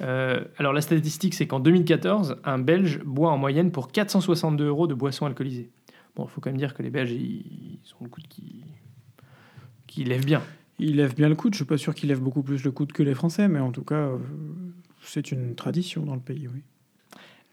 [0.02, 4.88] Euh, alors la statistique, c'est qu'en 2014, un Belge boit en moyenne pour 462 euros
[4.88, 5.69] de boissons alcoolisées.
[6.15, 8.65] Bon, il faut quand même dire que les Belges, ils, ils ont le coude qui,
[9.88, 10.41] qui lève bien.
[10.78, 11.54] Il lève bien le coude.
[11.54, 13.72] Je suis pas sûr qu'il lève beaucoup plus le coude que les Français, mais en
[13.72, 14.17] tout cas, euh,
[15.01, 16.62] c'est une tradition dans le pays, oui.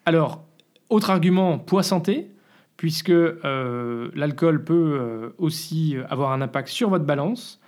[0.04, 0.44] Alors,
[0.88, 2.30] autre argument, poids santé,
[2.76, 7.60] puisque euh, l'alcool peut euh, aussi avoir un impact sur votre balance.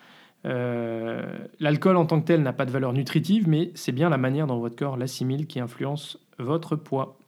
[0.45, 4.19] Euh, l'alcool en tant que tel n'a pas de valeur nutritive, mais c'est bien la
[4.19, 7.19] manière dont votre corps l'assimile qui influence votre poids.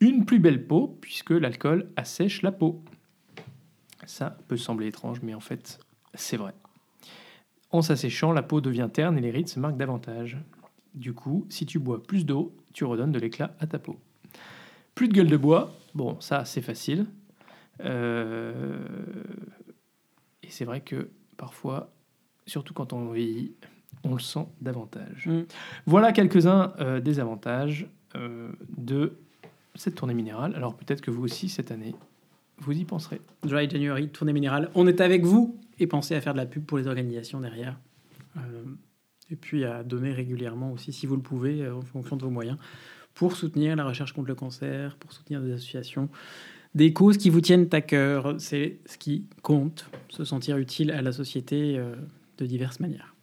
[0.00, 2.82] Une plus belle peau, puisque l'alcool assèche la peau.
[4.06, 5.78] Ça peut sembler étrange, mais en fait,
[6.14, 6.54] c'est vrai.
[7.70, 10.38] En s'asséchant, la peau devient terne et les rides se marquent davantage.
[10.94, 13.98] Du coup, si tu bois plus d'eau, tu redonnes de l'éclat à ta peau.
[14.94, 15.72] Plus de gueule de bois.
[15.94, 17.06] Bon, ça, c'est facile.
[17.80, 18.84] Euh,
[20.42, 21.92] et c'est vrai que parfois,
[22.46, 23.54] surtout quand on vieillit,
[24.04, 25.26] on le sent davantage.
[25.26, 25.42] Mm.
[25.86, 29.14] Voilà quelques-uns euh, des avantages euh, de
[29.74, 30.54] cette tournée minérale.
[30.54, 31.94] Alors peut-être que vous aussi, cette année,
[32.58, 33.20] vous y penserez.
[33.42, 34.70] Dry January, tournée minérale.
[34.74, 37.78] On est avec vous et pensez à faire de la pub pour les organisations derrière.
[38.36, 38.64] Euh,
[39.30, 42.30] et puis à donner régulièrement aussi, si vous le pouvez, euh, en fonction de vos
[42.30, 42.58] moyens,
[43.14, 46.08] pour soutenir la recherche contre le cancer, pour soutenir des associations,
[46.74, 48.34] des causes qui vous tiennent à cœur.
[48.38, 51.94] C'est ce qui compte, se sentir utile à la société euh,
[52.38, 53.14] de diverses manières.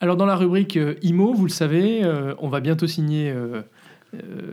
[0.00, 2.02] Alors dans la rubrique euh, IMO, vous le savez,
[2.38, 3.34] on va bientôt signer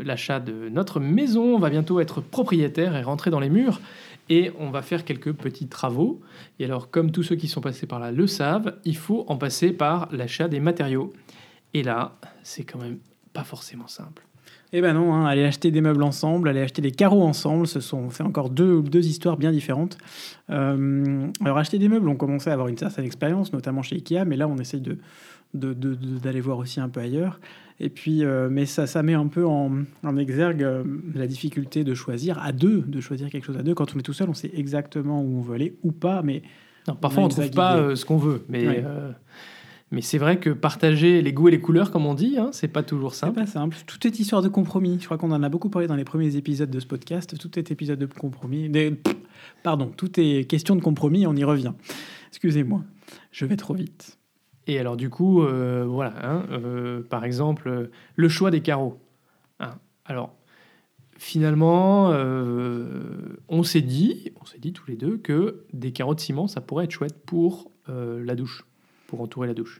[0.03, 3.79] l'achat de notre maison, on va bientôt être propriétaire et rentrer dans les murs,
[4.29, 6.21] et on va faire quelques petits travaux.
[6.59, 9.37] Et alors comme tous ceux qui sont passés par là le savent, il faut en
[9.37, 11.13] passer par l'achat des matériaux.
[11.73, 12.99] Et là, c'est quand même
[13.33, 14.23] pas forcément simple.
[14.73, 17.79] Eh ben non, hein, aller acheter des meubles ensemble, aller acheter des carreaux ensemble, ce
[17.79, 19.97] sont c'est encore deux, deux histoires bien différentes.
[20.49, 24.25] Euh, alors acheter des meubles, on commençait à avoir une certaine expérience, notamment chez Ikea,
[24.25, 24.97] mais là on essaye de
[25.53, 27.39] d'aller voir aussi un peu ailleurs.
[27.79, 29.71] Et puis, euh, mais ça, ça met un peu en,
[30.03, 33.75] en exergue euh, la difficulté de choisir à deux, de choisir quelque chose à deux.
[33.75, 36.41] Quand on est tout seul, on sait exactement où on veut aller ou pas, mais
[36.87, 38.83] Non, parfois, on une trouve pas euh, ce qu'on veut, mais, Ouais.
[38.83, 39.11] euh,
[39.91, 42.67] mais c'est vrai que partager les goûts et les couleurs, comme on dit, hein, c'est
[42.67, 43.35] pas toujours c'est simple.
[43.35, 43.77] pas simple.
[43.85, 44.97] Tout est histoire de compromis.
[44.99, 47.37] Je crois qu'on en a beaucoup parlé dans les premiers épisodes de ce podcast.
[47.37, 48.69] Tout est épisode de compromis.
[48.69, 48.99] Des-
[49.61, 51.27] Pardon, tout est question de compromis.
[51.27, 51.73] On y revient.
[52.29, 52.83] Excusez-moi,
[53.31, 54.17] je vais trop vite.
[54.67, 58.99] Et alors du coup, euh, voilà, hein, euh, par exemple, euh, le choix des carreaux.
[59.59, 59.79] Hein.
[60.05, 60.35] Alors,
[61.17, 66.19] finalement, euh, on s'est dit, on s'est dit tous les deux que des carreaux de
[66.19, 68.65] ciment, ça pourrait être chouette pour la douche,
[69.07, 69.79] pour entourer la douche.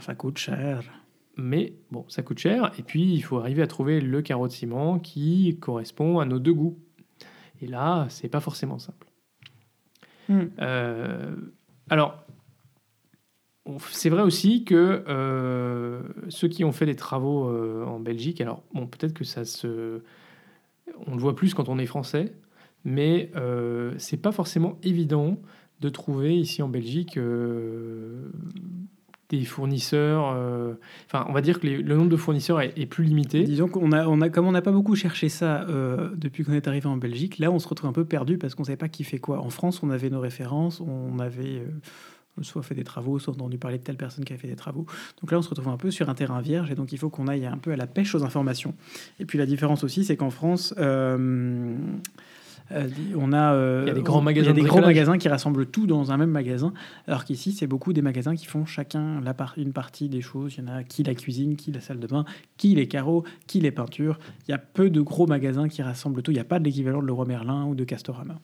[0.00, 0.82] Ça coûte cher.
[1.36, 4.52] Mais bon, ça coûte cher, et puis il faut arriver à trouver le carreau de
[4.52, 6.78] ciment qui correspond à nos deux goûts.
[7.60, 9.06] Et là, c'est pas forcément simple.
[10.30, 11.36] Euh,
[11.90, 12.24] alors,
[13.90, 18.62] c'est vrai aussi que euh, ceux qui ont fait des travaux euh, en Belgique, alors
[18.72, 20.00] bon, peut-être que ça se,
[21.06, 22.32] on le voit plus quand on est français,
[22.84, 25.38] mais euh, c'est pas forcément évident
[25.80, 28.30] de trouver ici en Belgique euh,
[29.28, 30.34] des fournisseurs.
[31.06, 33.44] Enfin, on va dire que le nombre de fournisseurs est, plus limité.
[33.44, 35.66] Disons qu'on a, comme on n'a pas beaucoup cherché ça
[36.16, 38.62] depuis qu'on est arrivé en Belgique, là on se retrouve un peu perdu parce qu'on
[38.62, 39.40] ne savait pas qui fait quoi.
[39.40, 41.62] En France, on avait nos références, on avait
[42.42, 44.86] soit fait des travaux, soit entendu parler de telle personne qui avait fait des travaux.
[45.20, 47.10] Donc là, on se retrouve un peu sur un terrain vierge et donc il faut
[47.10, 48.74] qu'on aille un peu à la pêche aux informations.
[49.20, 51.74] Et puis la différence aussi, c'est qu'en France, euh,
[52.72, 55.18] euh, on a, euh, Il y a des grands magasins a de des grands magasins
[55.18, 56.72] qui rassemblent tout dans un même magasin,
[57.06, 60.54] alors qu'ici, c'est beaucoup des magasins qui font chacun la par- une partie des choses.
[60.56, 62.24] Il y en a qui la cuisine, qui la salle de bain,
[62.56, 64.18] qui les carreaux, qui les peintures.
[64.46, 66.30] Il y a peu de gros magasins qui rassemblent tout.
[66.30, 68.38] Il n'y a pas de l'équivalent de Leroy Merlin ou de Castorama.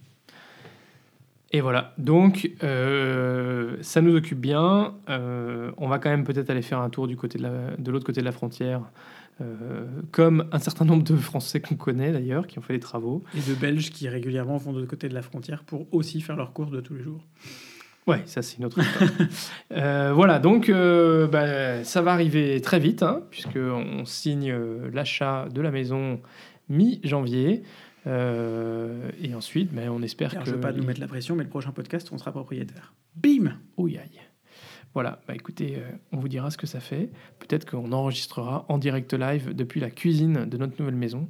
[1.56, 4.94] Et voilà, donc euh, ça nous occupe bien.
[5.08, 7.90] Euh, on va quand même peut-être aller faire un tour du côté de, la- de
[7.92, 8.80] l'autre côté de la frontière,
[9.40, 13.22] euh, comme un certain nombre de Français qu'on connaît d'ailleurs, qui ont fait des travaux.
[13.36, 16.34] Et de Belges qui régulièrement vont de l'autre côté de la frontière pour aussi faire
[16.34, 17.20] leurs courses de tous les jours.
[18.08, 19.08] Ouais, ça c'est une autre histoire.
[19.72, 25.46] Euh, voilà, donc euh, bah, ça va arriver très vite, hein, puisqu'on signe euh, l'achat
[25.54, 26.20] de la maison
[26.68, 27.62] mi-janvier.
[28.06, 30.46] Euh, et ensuite, ben, on espère Car que...
[30.46, 32.94] je ne veux pas nous mettre la pression, mais le prochain podcast, on sera propriétaire.
[33.16, 34.20] Bim Ouh, aïe.
[34.92, 37.10] Voilà, bah écoutez, euh, on vous dira ce que ça fait.
[37.40, 41.28] Peut-être qu'on enregistrera en direct live depuis la cuisine de notre nouvelle maison.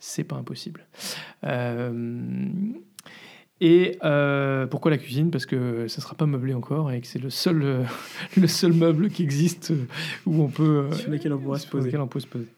[0.00, 0.84] C'est pas impossible.
[1.44, 2.42] Euh,
[3.60, 5.30] et euh, pourquoi la cuisine?
[5.30, 7.84] Parce que ça sera pas meublé encore et que c'est le seul, euh,
[8.36, 9.86] le seul meuble qui existe euh,
[10.26, 11.86] où on peut, euh, Sur lequel on pourra se poser.
[11.86, 12.48] lequel on peut se poser.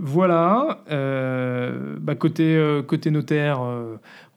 [0.00, 0.84] Voilà.
[0.88, 3.60] Bah, côté, côté notaire,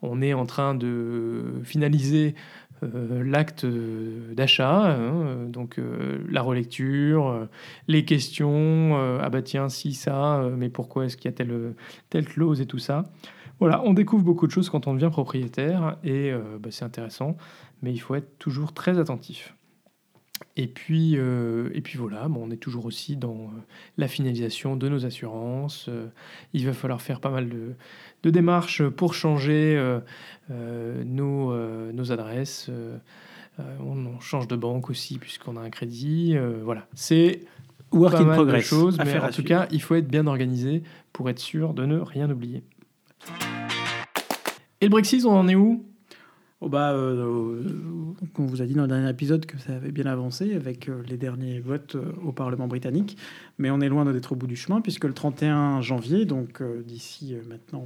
[0.01, 2.35] on est en train de finaliser
[2.83, 7.45] euh, l'acte d'achat, hein, donc euh, la relecture, euh,
[7.87, 11.73] les questions, ah bah tiens, si ça, mais pourquoi est-ce qu'il y a telle,
[12.09, 13.03] telle clause et tout ça?
[13.61, 17.37] Voilà, on découvre beaucoup de choses quand on devient propriétaire et euh, bah, c'est intéressant,
[17.81, 19.55] mais il faut être toujours très attentif.
[20.57, 23.59] Et puis, euh, et puis voilà, bon, on est toujours aussi dans euh,
[23.97, 25.89] la finalisation de nos assurances.
[26.53, 27.75] Il va falloir faire pas mal de,
[28.23, 31.55] de démarches pour changer euh, nos,
[31.93, 32.69] nos adresses.
[33.59, 36.35] On, on change de banque aussi puisqu'on a un crédit.
[36.63, 37.41] Voilà, c'est
[37.91, 39.47] Work pas in mal de choses, mais en tout suivre.
[39.47, 40.81] cas, il faut être bien organisé
[41.13, 42.63] pour être sûr de ne rien oublier.
[44.81, 45.85] Et le Brexit, on en est où?
[46.63, 47.63] Oh bah, euh,
[48.37, 51.01] on vous a dit dans le dernier épisode que ça avait bien avancé avec euh,
[51.07, 53.17] les derniers votes euh, au Parlement britannique,
[53.57, 56.83] mais on est loin d'être au bout du chemin puisque le 31 janvier, donc euh,
[56.83, 57.85] d'ici euh, maintenant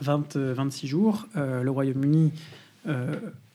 [0.00, 2.32] 20, euh, 26 jours, euh, le Royaume-Uni
[2.88, 3.14] euh,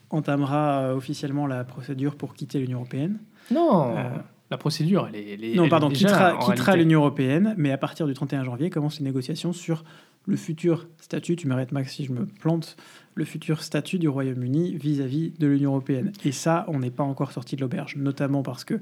[0.10, 3.20] entamera euh, officiellement la procédure pour quitter l'Union européenne.
[3.52, 4.10] Non, Euh,
[4.52, 5.34] la procédure, elle est.
[5.34, 8.14] elle est- non, elle est pardon, déjà là, quittera, l'Union européenne, mais à partir du
[8.14, 9.84] 31 janvier commencent les négociations sur
[10.28, 12.76] le futur statut, tu m'arrêtes Max si je me plante,
[13.16, 16.12] le futur statut du Royaume-Uni vis-à-vis de l'Union européenne.
[16.24, 18.76] Et ça, on n'est pas encore sorti de l'auberge, notamment parce que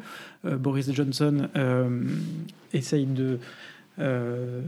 [0.46, 2.02] euh, Boris Johnson euh,
[2.74, 3.40] essaye de...
[4.00, 4.62] euh,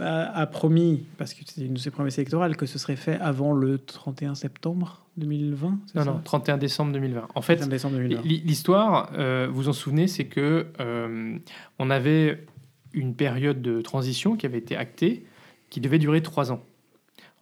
[0.00, 3.18] a, a promis, parce que c'était une de ses promesses électorales, que ce serait fait
[3.20, 5.78] avant le 31 septembre 2020.
[5.86, 7.28] c'est Non, non, 31 décembre 2020.
[7.34, 8.20] En fait, 31 décembre 2020.
[8.22, 11.36] L- L'histoire, euh, vous en souvenez, c'est que euh,
[11.78, 12.46] on avait
[12.92, 15.24] une période de transition qui avait été actée,
[15.68, 16.62] qui devait durer trois ans.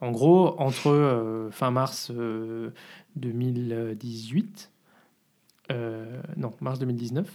[0.00, 2.70] En gros, entre euh, fin mars euh,
[3.16, 4.70] 2018,
[5.70, 7.28] euh, non, mars 2019,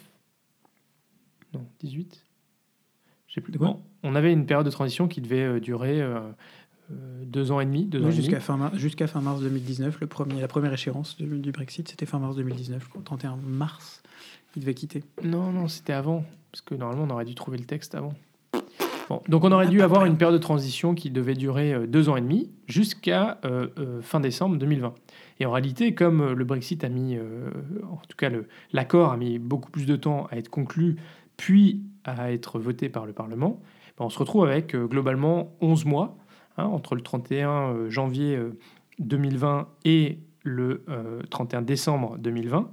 [1.54, 2.24] non, 18,
[3.34, 3.51] je sais plus.
[3.51, 6.19] De quoi Bon, on avait une période de transition qui devait euh, durer euh,
[6.91, 10.07] euh, deux ans et demi, deux ans Oui, jusqu'à fin, mar- fin mars 2019, le
[10.07, 12.84] premier, la première échéance du, du Brexit, c'était fin mars 2019.
[12.84, 13.01] je crois.
[13.03, 14.03] 31 mars,
[14.55, 15.03] il devait quitter.
[15.23, 16.23] Non, non, c'était avant.
[16.51, 18.13] Parce que normalement, on aurait dû trouver le texte avant.
[19.09, 21.88] Bon, donc on aurait Ah, dû pas avoir une période de transition qui devait durer
[21.88, 24.93] deux ans et demi jusqu'à euh, euh, fin décembre 2020.
[25.39, 27.49] Et en réalité, comme le Brexit a mis, euh,
[27.91, 30.95] en tout cas le- l'accord a mis beaucoup plus de temps à être conclu,
[31.36, 33.62] puis à être voté par le Parlement,
[33.97, 36.18] ben, on se retrouve avec euh, globalement 11 mois
[36.58, 38.58] hein, entre le 31 euh, janvier euh,
[38.99, 42.70] 2020 et le euh, 31 décembre 2020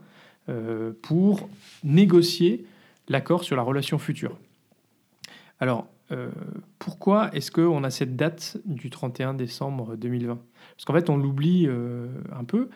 [0.48, 1.48] euh, pour
[1.84, 2.66] négocier
[3.08, 4.38] l'accord sur la relation future.
[5.60, 6.30] Alors, euh,
[6.78, 10.38] pourquoi est-ce qu'on a cette date du 31 décembre 2020
[10.76, 12.68] Parce qu'en fait, on l'oublie euh, un peu,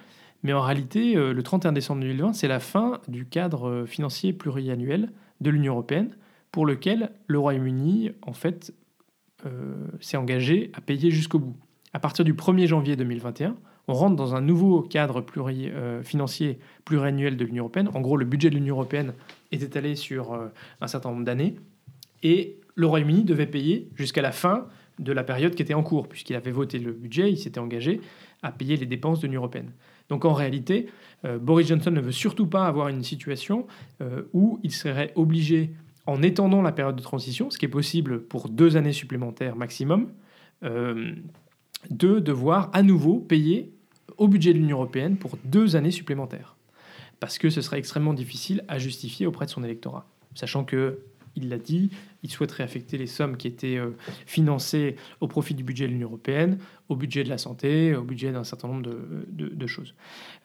[0.45, 4.33] mais en réalité, euh, le 31 décembre 2020, c'est la fin du cadre euh, financier
[4.33, 6.11] pluriannuel de l'Union européenne,
[6.55, 8.73] pour lequel le Royaume-Uni, en fait,
[9.45, 11.57] euh, s'est engagé à payer jusqu'au bout.
[11.93, 13.57] À partir du 1er janvier 2021,
[13.89, 17.91] on rentre dans un nouveau cadre euh, financier pluriannuel de l'Union européenne.
[17.93, 19.15] En gros, le budget de l'Union européenne
[19.51, 20.47] est étalé sur euh,
[20.81, 21.57] un certain nombre d'années
[22.23, 24.69] et le Royaume-Uni devait payer jusqu'à la fin
[25.01, 28.01] de la période qui était en cours, puisqu'il avait voté le budget, il s'était engagé
[28.45, 29.73] à payer les dépenses de l'Union européenne.
[30.09, 30.87] Donc en réalité,
[31.41, 33.67] Boris Johnson ne veut surtout pas avoir une situation
[34.35, 35.73] où il serait obligé,
[36.07, 40.13] en étendant la période de transition, ce qui est possible pour deux années supplémentaires maximum,
[40.63, 41.15] euh,
[41.91, 43.73] de devoir à nouveau payer
[44.17, 46.57] au budget de l'Union européenne pour deux années supplémentaires.
[47.21, 50.07] Parce que ce serait extrêmement difficile à justifier auprès de son électorat.
[50.35, 51.01] Sachant que,
[51.37, 51.91] il l'a dit,
[52.23, 53.91] il souhaiterait affecter les sommes qui étaient euh,
[54.27, 58.31] financées au profit du budget de l'Union européenne, au budget de la santé, au budget
[58.31, 59.95] d'un certain nombre de, choses.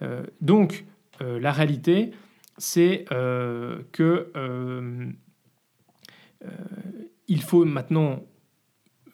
[0.02, 0.86] Euh, donc,
[1.20, 2.12] la réalité,
[2.58, 3.04] c'est
[3.92, 4.32] que
[7.28, 8.24] il faut maintenant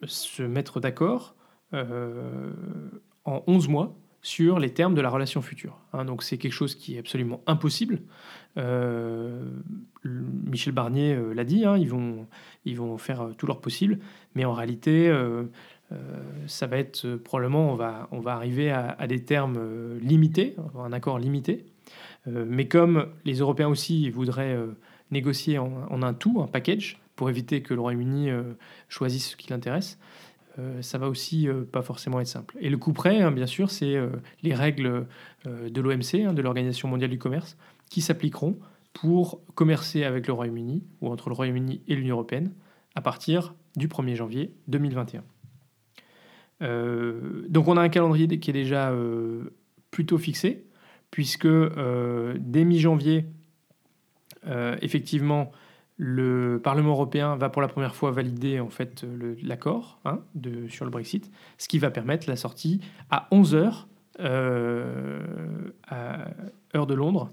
[0.03, 1.35] se mettre d'accord
[1.73, 2.51] euh,
[3.25, 5.79] en 11 mois sur les termes de la relation future.
[5.93, 6.05] hein.
[6.05, 8.01] donc c'est quelque chose qui est absolument impossible.
[8.57, 9.43] Euh,
[10.03, 12.27] Michel Barnier euh, l'a dit, hein, ils, vont,
[12.63, 13.99] ils vont faire euh, tout leur possible,
[14.33, 15.43] mais en réalité, euh,
[15.91, 15.97] euh,
[16.47, 20.55] ça va être euh, probablement, on va, on va arriver à, des termes euh, limités,
[20.79, 21.65] un accord limité.
[22.27, 24.75] Euh, mais comme les Européens aussi voudraient euh,
[25.11, 28.53] négocier en un tout, un package, pour éviter que le Royaume-Uni euh,
[28.89, 29.97] choisisse ce qui l'intéresse,
[30.57, 32.57] euh, ça va aussi euh, pas forcément être simple.
[32.61, 34.09] Et le coup près, hein, bien sûr, c'est euh,
[34.41, 35.07] les règles
[35.45, 37.57] de l'OMC, hein, de l'Organisation mondiale du commerce,
[37.89, 38.57] qui s'appliqueront
[38.93, 42.51] pour commercer avec le Royaume-Uni ou entre le Royaume-Uni et l'Union européenne
[42.95, 45.23] à partir du 1er janvier 2021.
[46.61, 48.91] Euh, donc on a un calendrier qui est déjà
[49.91, 50.65] plutôt fixé,
[51.11, 53.25] puisque dès mi-janvier,
[54.81, 55.51] effectivement,
[55.97, 60.19] le Parlement européen va pour la première fois valider en fait le- l'accord hein,
[60.67, 62.81] sur le Brexit, ce qui va permettre la sortie
[63.11, 63.87] à 11 heures
[64.19, 65.21] euh,
[65.87, 66.27] à
[66.75, 67.29] heure de Londres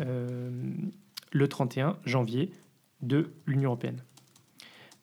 [0.00, 0.50] euh,
[1.32, 2.50] le 31 janvier
[3.02, 4.02] de l'Union européenne.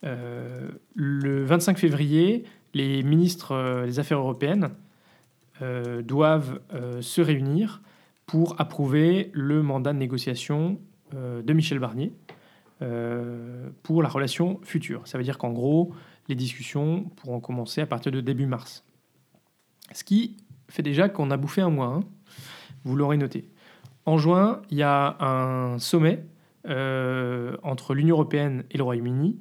[0.03, 4.69] Euh, le 25 février, les ministres euh, des Affaires européennes
[5.61, 7.81] euh, doivent euh, se réunir
[8.25, 10.79] pour approuver le mandat de négociation
[11.13, 12.11] euh, de Michel Barnier
[12.81, 15.01] euh, pour la relation future.
[15.07, 15.93] Ça veut dire qu'en gros,
[16.27, 18.83] les discussions pourront commencer à partir de début mars.
[19.93, 20.37] Ce qui
[20.69, 22.03] fait déjà qu'on a bouffé un mois, hein.
[22.83, 23.47] vous l'aurez noté.
[24.05, 26.25] En juin, il y a un sommet
[26.67, 29.39] euh, entre l'Union européenne et le Royaume-Uni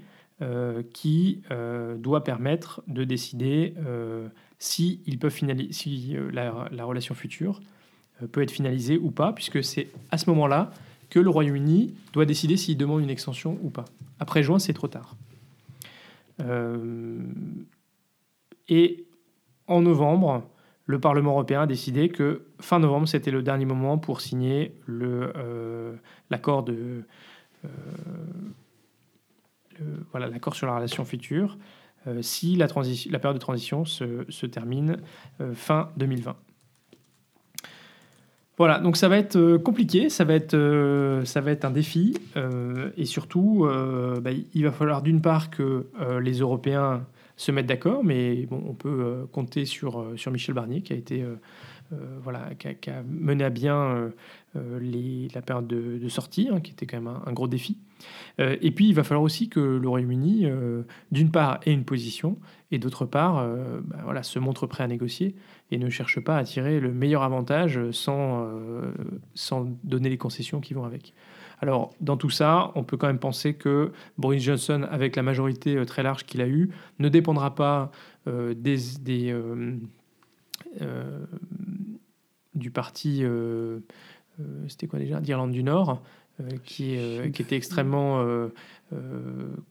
[0.92, 1.40] qui
[1.98, 3.74] doit permettre de décider
[4.58, 7.60] si, ils peuvent finaliser, si la, relation future
[8.32, 10.72] peut être finalisée ou pas, puisque c'est à ce moment-là
[11.12, 13.84] que le Royaume-Uni doit décider s'il demande une extension ou pas.
[14.18, 15.14] Après juin, c'est trop tard.
[18.68, 19.04] et
[19.66, 20.42] en novembre,
[20.86, 25.28] le Parlement européen a décidé que fin novembre, c'était le dernier moment pour signer euh,
[25.34, 25.96] euh,
[26.30, 26.64] l'accord
[30.54, 31.58] sur la relation future
[32.06, 34.96] euh, si la, période de transition se termine
[35.52, 36.36] fin 2020.
[38.58, 42.18] Voilà, donc ça va être compliqué, ça va être, ça va être un défi,
[42.96, 43.66] et surtout,
[44.20, 45.86] bah, il va falloir d'une part que
[46.20, 47.02] les Européens
[47.36, 50.96] se mettre d'accord, mais bon, on peut euh, compter sur, euh, Michel Barnier qui a
[50.96, 51.36] été euh,
[52.22, 54.10] voilà, qui a, mené à bien
[54.54, 57.78] les, la période de, sortie, hein, qui était quand même un, gros défi.
[58.38, 60.46] et puis, il va falloir aussi que le Royaume-Uni,
[61.10, 62.38] d'une part, ait une position,
[62.70, 63.46] et d'autre part,
[63.84, 65.34] bah, voilà, se montre prêt à négocier
[65.70, 68.46] et ne cherche pas à tirer le meilleur avantage sans,
[69.34, 71.14] sans donner les concessions qui vont avec.
[71.62, 75.76] Alors, dans tout ça, on peut quand même penser que Boris Johnson, avec la majorité
[75.76, 77.92] euh, très large qu'il a eue, ne dépendra pas
[78.26, 79.78] euh, des, euh,
[82.54, 83.24] du parti,
[84.68, 86.02] c'était quoi déjà, d'Irlande du Nord,
[86.64, 86.96] qui,
[87.32, 88.24] qui, était extrêmement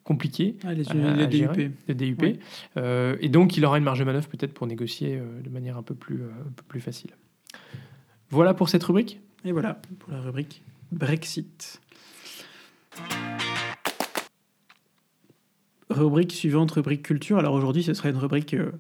[0.04, 1.72] compliqué ah, les, à, DUP.
[1.90, 2.40] DUP.
[2.76, 5.96] et donc, il aura une marge de manœuvre peut-être pour négocier de manière un peu,
[5.96, 7.12] plus, un peu plus facile.
[8.30, 9.20] Voilà pour cette rubrique.
[9.44, 11.82] Et voilà pour la rubrique Brexit.
[15.90, 17.38] Rubrique suivante, rubrique culture.
[17.38, 18.72] Alors aujourd'hui, ce serait une rubrique euh,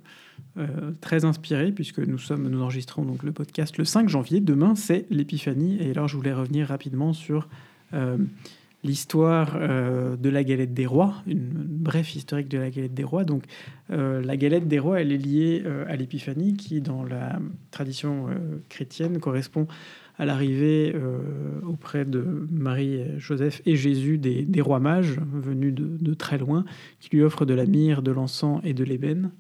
[0.57, 4.39] euh, très inspirée puisque nous sommes, nous enregistrons donc le podcast le 5 janvier.
[4.39, 5.77] Demain, c'est l'épiphanie.
[5.81, 7.47] Et alors, je voulais revenir rapidement sur
[7.93, 8.17] euh,
[8.83, 13.25] l'histoire de la galette des rois, une, bref historique de la galette des rois.
[13.25, 13.43] Donc,
[13.89, 17.39] la galette des rois, elle est liée à l'épiphanie qui, dans la
[17.69, 18.25] tradition
[18.69, 19.67] chrétienne, correspond
[20.21, 21.19] à l'arrivée euh,
[21.67, 26.63] auprès de Marie, Joseph et Jésus des, rois mages venus de, très loin,
[26.99, 29.31] qui lui offrent de la myrrhe, de l'encens et de l'ébène.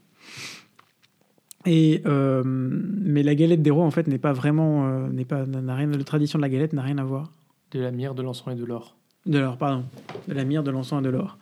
[1.65, 5.45] Et euh, mais la galette des rois en fait n'est pas vraiment euh, n'est pas
[5.45, 7.31] n'a rien la tradition de la galette n'a rien à voir.
[7.71, 8.95] De la myrrhe, de l'encens et de l'or.
[9.25, 9.85] De l'or, pardon.
[10.27, 11.37] De la myrrhe, de l'encens et de l'or.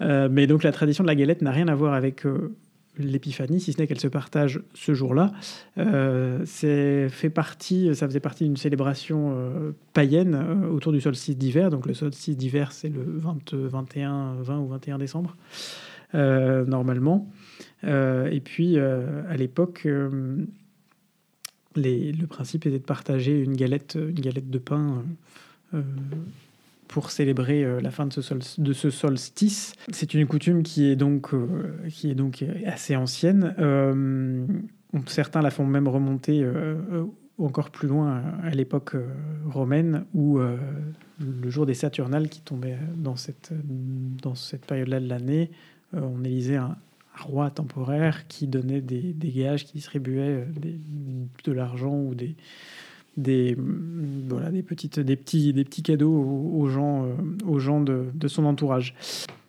[0.00, 2.24] mais donc la tradition de la galette n'a rien à voir avec
[2.98, 5.32] l'épiphanie, si ce n'est qu'elle se partage ce jour-là.
[5.78, 11.36] Euh, c'est fait partie, ça faisait partie d'une célébration euh, païenne euh, autour du solstice
[11.36, 11.70] d'hiver.
[11.70, 15.36] Donc le solstice d'hiver, c'est le 20, 21, 20 ou 21 décembre,
[16.14, 17.28] normalement.
[17.82, 19.86] Et puis, à l'époque,
[21.74, 25.04] le principe était de partager une galette, une galette de pain
[26.88, 28.12] pour célébrer euh, la fin de
[28.72, 29.74] ce, solstice.
[29.90, 33.54] C'est une coutume qui est donc, euh, qui est donc assez ancienne.
[33.58, 34.44] Euh,
[35.06, 36.44] certains la font même remonter
[37.36, 38.96] encore plus loin à l'époque
[39.46, 43.52] romaine où le jour des Saturnales qui tombait dans cette,
[44.22, 45.50] dans cette période-là de l'année,
[45.92, 46.78] on élisait un,
[47.20, 50.46] roi temporaire qui donnait des, des gages, qui distribuait
[51.44, 52.36] de l'argent ou des,
[53.18, 53.56] des,
[54.28, 58.94] voilà, des, petites, des, petits, des petits cadeaux aux, gens, euh, de, son entourage.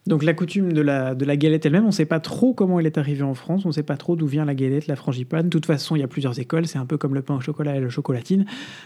[0.10, 2.80] Donc la coutume de la, de la galette elle-même, on ne sait pas trop comment
[2.80, 4.96] elle est arrivée en France, on ne sait pas trop d'où vient la galette, la
[4.96, 5.46] frangipane.
[5.46, 7.42] De toute façon, il y a plusieurs écoles, c'est un peu comme le pain au
[7.42, 8.46] chocolat et la chocolatine.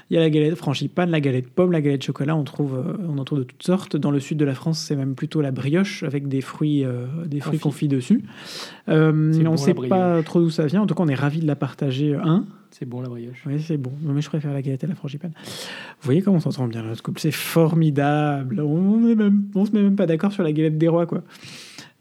[0.10, 3.08] Il y a la galette frangipane, la galette pomme, la galette chocolat, on, trouve, euh,
[3.08, 3.96] on en trouve de toutes sortes.
[3.96, 7.06] Dans le sud de la France, c'est même plutôt la brioche avec des fruits, euh,
[7.26, 8.26] des fruits confits dessus.
[8.90, 11.40] Euh, on ne sait pas trop d'où ça vient, en tout cas on est ravis
[11.40, 12.16] de la partager.
[12.16, 13.44] Un, c'est bon la brioche.
[13.46, 13.92] Oui, c'est bon.
[14.02, 15.34] Mais je préfère la galette à la frangipane.
[15.36, 18.62] Vous voyez comment on s'entend bien notre couple C'est formidable.
[18.62, 19.16] On ne
[19.66, 21.24] se met même pas d'accord sur la galette des rois, quoi.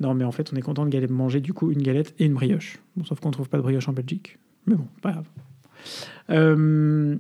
[0.01, 2.35] Non, mais en fait, on est content de manger du coup une galette et une
[2.35, 2.79] brioche.
[3.05, 4.39] Sauf qu'on trouve pas de brioche en Belgique.
[4.67, 5.27] Mais bon, pas grave.
[6.31, 7.17] Euh,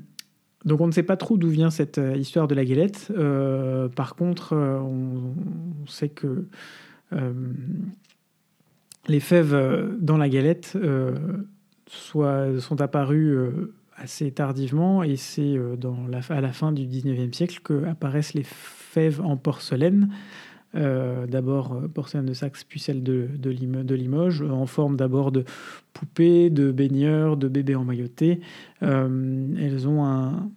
[0.65, 3.13] donc on ne sait pas trop d'où vient cette euh, histoire de la galette.
[3.17, 5.35] Euh, par contre, on,
[5.87, 6.47] sait que
[9.09, 9.55] les fèves
[10.01, 10.79] dans la galette
[11.93, 15.77] soit, sont apparus euh, assez tardivement et c'est euh,
[16.31, 20.09] à la fin du 19e siècle qu'apparaissent les fèves en porcelaine.
[20.75, 23.29] Euh, d'abord porcelaine de Saxe, puis celle de,
[23.95, 25.45] Limoges, en forme d'abord de
[25.93, 28.41] poupées, de baigneurs, de bébés emmaillotés.
[28.81, 30.51] elles ont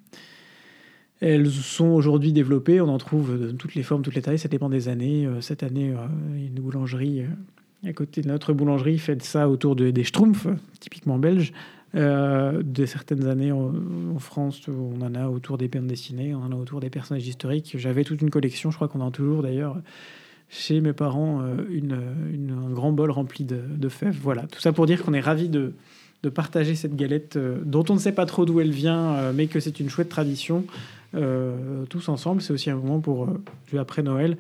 [1.21, 4.47] elles sont aujourd'hui développées, on en trouve de toutes les formes, toutes les tailles, ça
[4.47, 5.27] dépend des années.
[5.41, 5.93] Cette année,
[6.33, 7.25] une boulangerie
[7.83, 10.47] à côté de notre boulangerie, fait ça autour de, des schtroumpfs,
[10.79, 11.53] typiquement belges.
[11.95, 13.71] Euh, de certaines années en,
[14.19, 17.75] France, on en a autour des bandes dessinées, on en a autour des personnages historiques.
[17.77, 19.77] J'avais toute une collection, je crois qu'on en a toujours d'ailleurs,
[20.49, 21.93] chez mes parents une,
[22.51, 24.17] un grand bol rempli de, de, fèves.
[24.21, 25.73] Voilà, tout ça pour dire qu'on est ravis de,
[26.33, 29.79] partager cette galette dont on ne sait pas trop d'où elle vient, mais que c'est
[29.79, 30.65] une chouette tradition.
[31.13, 33.29] tous ensemble, c'est aussi un moment pour,
[33.77, 34.35] après Noël,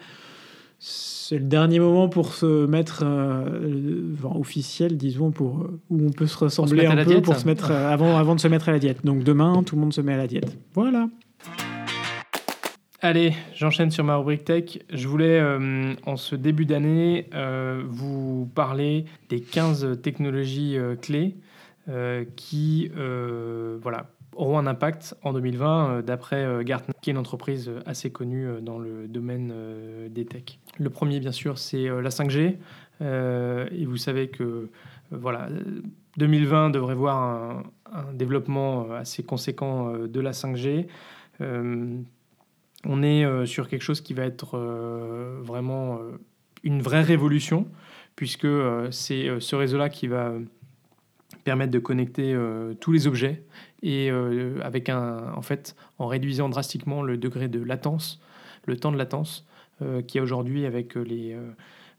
[0.79, 6.27] c'est le dernier moment pour se mettre euh, officiel, disons, pour euh, où on peut
[6.27, 8.79] se ressembler un peu pour se mettre euh, avant, avant de se mettre à la
[8.79, 9.05] diète.
[9.05, 10.57] Donc demain, tout le monde se met à la diète.
[10.73, 11.07] Voilà.
[13.01, 14.79] Allez, j'enchaîne sur ma rubrique tech.
[14.91, 15.39] Je voulais,
[16.05, 17.29] en ce début d'année,
[17.87, 21.35] vous parler des 15 technologies clés
[22.35, 22.89] qui,
[23.81, 27.79] voilà, auront un impact en 2020 euh, d'après euh, Gartner, qui est une entreprise euh,
[27.85, 29.53] assez connue dans le domaine
[30.09, 30.59] des tech.
[30.77, 32.57] Le premier, bien sûr, c'est la 5G.
[33.01, 34.69] et vous savez que
[35.11, 35.47] voilà,
[36.17, 40.87] 2020 devrait voir un, un, développement assez conséquent de la 5G.
[41.39, 44.57] on est sur quelque chose qui va être
[45.41, 45.99] vraiment
[46.63, 47.67] une vraie révolution,
[48.15, 48.47] puisque
[48.91, 50.33] c'est ce réseau-là qui va
[51.43, 52.37] permettre de connecter
[52.79, 53.43] tous les objets
[53.85, 58.19] et euh, avec un, en fait, en réduisant drastiquement le degré de latence,
[58.65, 59.47] le temps de latence
[59.83, 61.37] euh, qu'il y a aujourd'hui avec les,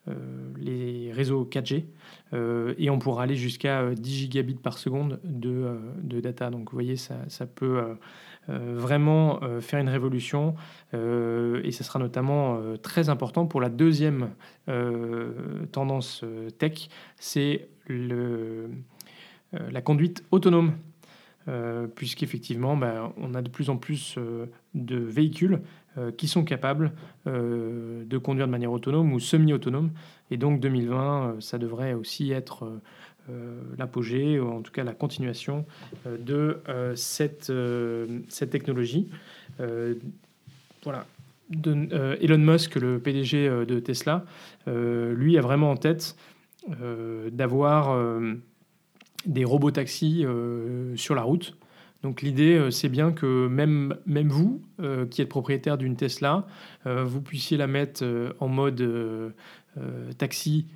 [0.09, 0.15] euh,
[0.57, 1.85] les réseaux 4G.
[2.77, 6.51] et on pourra aller jusqu'à 10 gigabits par seconde de, de data.
[6.51, 7.97] Donc vous voyez, ça, ça peut
[8.49, 10.55] vraiment faire une révolution
[10.93, 14.31] et ce sera notamment très important pour la deuxième
[15.73, 16.25] tendance
[16.59, 18.71] tech, c'est le,
[19.53, 20.75] la conduite autonome.
[21.49, 25.61] Euh, puisqu'effectivement, ben, on a de plus en plus euh, de véhicules
[25.97, 26.93] euh, qui sont capables
[27.25, 29.91] de conduire de manière autonome ou semi-autonome.
[30.31, 32.81] Et donc 2020, ça devrait aussi être
[33.77, 35.67] l'apogée, ou en tout cas la continuation
[36.07, 36.61] de
[36.95, 37.53] cette,
[38.29, 39.09] cette technologie.
[40.85, 41.05] voilà.
[41.51, 44.25] Elon Musk, le PDG de Tesla,
[44.69, 46.15] lui a vraiment en tête
[47.33, 48.21] d'avoir
[49.27, 51.57] des robots taxis euh, sur la route.
[52.03, 56.47] Donc l'idée, euh, c'est bien que même, vous, euh, qui êtes propriétaire d'une Tesla,
[56.85, 58.05] vous puissiez la mettre
[58.39, 59.35] en mode
[60.19, 60.67] taxi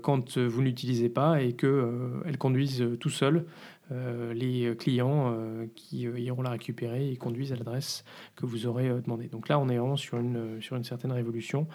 [0.00, 3.44] quand vous n'utilisez pas et qu'elle conduise tout seul
[3.90, 5.36] les clients
[5.74, 8.02] qui iront la récupérer et conduisent à l'adresse
[8.34, 9.28] que vous aurez demandé.
[9.28, 11.66] Donc là, on est vraiment sur une, une certaine révolution.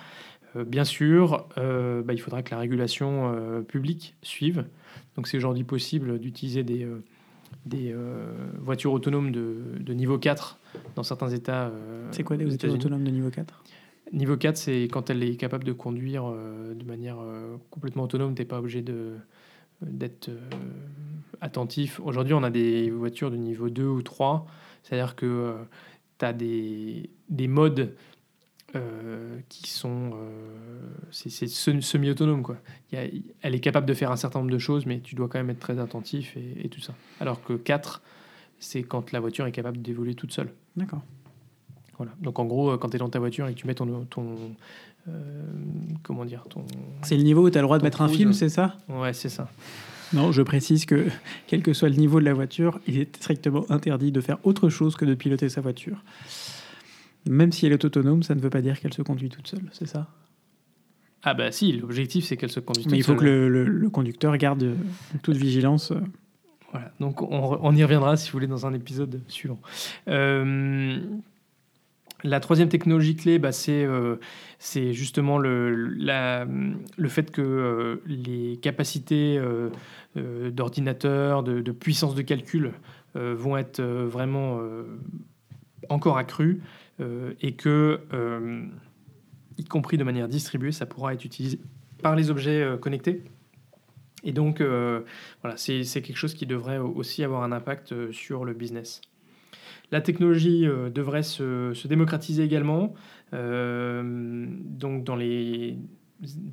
[0.66, 4.66] bien sûr, bah, il faudra que la régulation publique suive.
[5.16, 7.04] Donc c'est aujourd'hui possible d'utiliser des, euh,
[7.66, 10.60] des euh, voitures autonomes de, de, niveau 4
[10.96, 11.68] dans certains États.
[11.68, 13.64] Euh, c'est quoi des voitures autonomes de niveau 4
[14.12, 17.18] Niveau 4, c'est quand elle est capable de conduire de manière
[17.72, 18.84] complètement autonome, tu n'es pas obligé
[19.82, 20.30] d'être
[21.42, 22.00] attentif.
[22.04, 24.46] Aujourd'hui, on a des voitures de niveau 2 ou 3,
[24.84, 25.56] c'est-à-dire que
[26.20, 27.96] tu as des, des modes
[28.76, 30.12] euh, qui sont.
[30.14, 32.58] Euh, c'est semi-autonome, quoi.
[32.92, 35.50] elle est capable de faire un certain nombre de choses, mais tu dois quand même
[35.50, 36.94] être très attentif et, tout ça.
[37.20, 38.02] Alors que 4,
[38.60, 40.52] c'est quand la voiture est capable d'évoluer toute seule.
[40.76, 41.04] D'accord.
[41.98, 42.14] Voilà.
[42.22, 44.06] Donc en gros, quand tu es dans ta voiture et que tu mets ton.
[44.06, 44.56] ton
[45.10, 45.44] euh,
[46.02, 46.66] comment dire ton,
[47.02, 48.78] C'est le niveau où tu as le droit de mettre un film, c'est ça?
[48.88, 49.50] Ouais, c'est ça.
[50.14, 51.08] Non, je précise que
[51.48, 54.70] quel que soit le niveau de la voiture, il est strictement interdit de faire autre
[54.70, 55.98] chose que de piloter sa voiture.
[57.30, 59.64] Même si elle est autonome, ça ne veut pas dire qu'elle se conduit toute seule,
[59.72, 60.10] c'est ça?
[61.24, 62.98] Ah bah si, l'objectif c'est qu'elle se conduise toute seule.
[62.98, 64.76] Mais il faut que le, conducteur garde
[65.22, 65.94] toute vigilance.
[66.74, 69.60] Voilà, donc on, y reviendra si vous voulez dans un épisode suivant.
[70.10, 71.00] Euh,
[72.24, 74.18] la troisième technologie clé, bah, c'est euh,
[74.60, 76.46] justement le, la,
[76.98, 79.40] le fait que euh, les capacités
[80.16, 82.74] d'ordinateur, de, de, puissance de calcul
[83.16, 84.60] vont être vraiment
[85.90, 86.62] encore accrues.
[87.00, 88.66] Euh, et que, euh,
[89.58, 91.60] y compris de manière distribuée, ça pourra être utilisé
[92.02, 93.24] par les objets euh, connectés.
[94.26, 99.02] Et donc, voilà, c'est quelque chose qui devrait aussi avoir un impact sur le business.
[99.92, 102.94] La technologie devrait se, se, démocratiser également,
[103.34, 105.78] donc dans les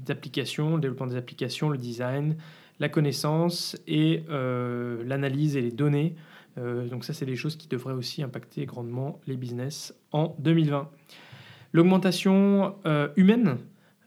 [0.09, 2.35] applications, le développement des applications, le design,
[2.81, 6.17] la connaissance et l'analyse et les données
[6.57, 10.91] donc ça, c'est des choses qui devraient aussi impacter grandement les business en 2020.
[11.73, 13.59] L'augmentation euh, humaine,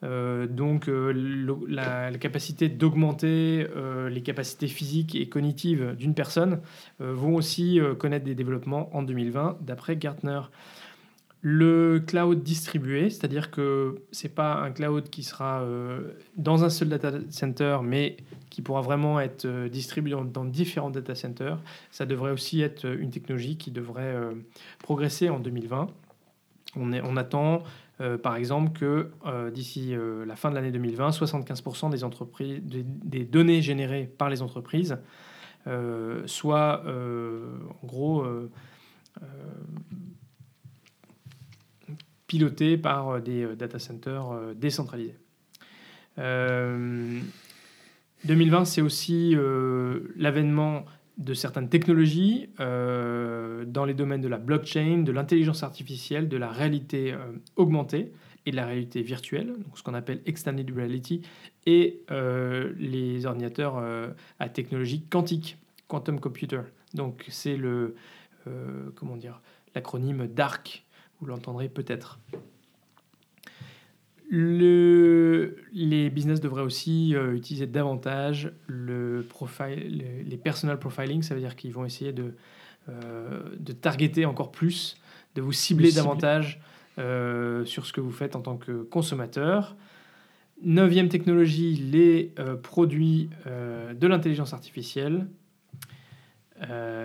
[0.03, 3.65] euh, donc la, capacité d'augmenter
[4.09, 6.59] les capacités physiques et cognitives d'une personne,
[6.99, 10.41] vont aussi connaître des développements en 2020, d'après Gartner.
[11.45, 16.69] Le cloud distribué, c'est-à-dire que ce n'est pas un cloud qui sera euh, dans un
[16.69, 18.15] seul data center, mais
[18.49, 21.59] qui pourra vraiment être euh, distribué dans, différents data centers.
[21.91, 24.31] Ça devrait aussi être une technologie qui devrait euh,
[24.79, 25.87] progresser en 2020.
[26.77, 27.63] On, est, on attend
[28.23, 29.11] par exemple que
[29.51, 29.93] d'ici
[30.25, 34.97] la fin de l'année 2020, 75% des, entreprises, des, données générées par les entreprises
[36.25, 38.25] soient en gros
[42.34, 45.13] pilotées par des data centers décentralisés.
[46.17, 49.36] 2020, c'est aussi
[50.15, 50.86] l'avènement
[51.17, 56.49] de certaines technologies euh, dans les domaines de la blockchain, de l'intelligence artificielle, de la
[56.49, 57.17] réalité euh,
[57.55, 58.11] augmentée
[58.45, 61.21] et de la réalité virtuelle, donc ce qu'on appelle extended reality,
[61.65, 63.81] et euh, les ordinateurs
[64.39, 65.57] à technologie quantique,
[65.88, 66.61] quantum computer.
[66.93, 67.95] Donc c'est le
[68.95, 69.39] comment dire
[69.73, 70.84] l'acronyme DARC,
[71.24, 72.19] vous l'entendrez peut-être.
[74.30, 81.39] Le, les business devraient aussi euh, utiliser davantage le profile, les, personal profiling, ça veut
[81.39, 82.34] dire qu'ils vont essayer de,
[82.89, 84.97] euh, de targeter encore plus,
[85.36, 86.59] de vous cibler davantage
[86.97, 89.78] euh, sur ce que vous faites en tant que consommateur.
[90.63, 95.28] Neuvième technologie, les produits de l'intelligence artificielle,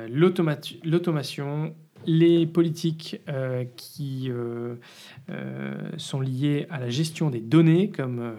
[0.08, 1.74] l'automation
[2.08, 4.76] les politiques euh, qui euh,
[5.28, 8.34] euh, sont liées à la gestion des données, comme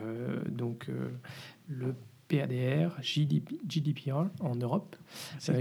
[0.50, 0.88] donc
[1.68, 1.94] le
[2.28, 4.96] PADR, GDPR en Europe,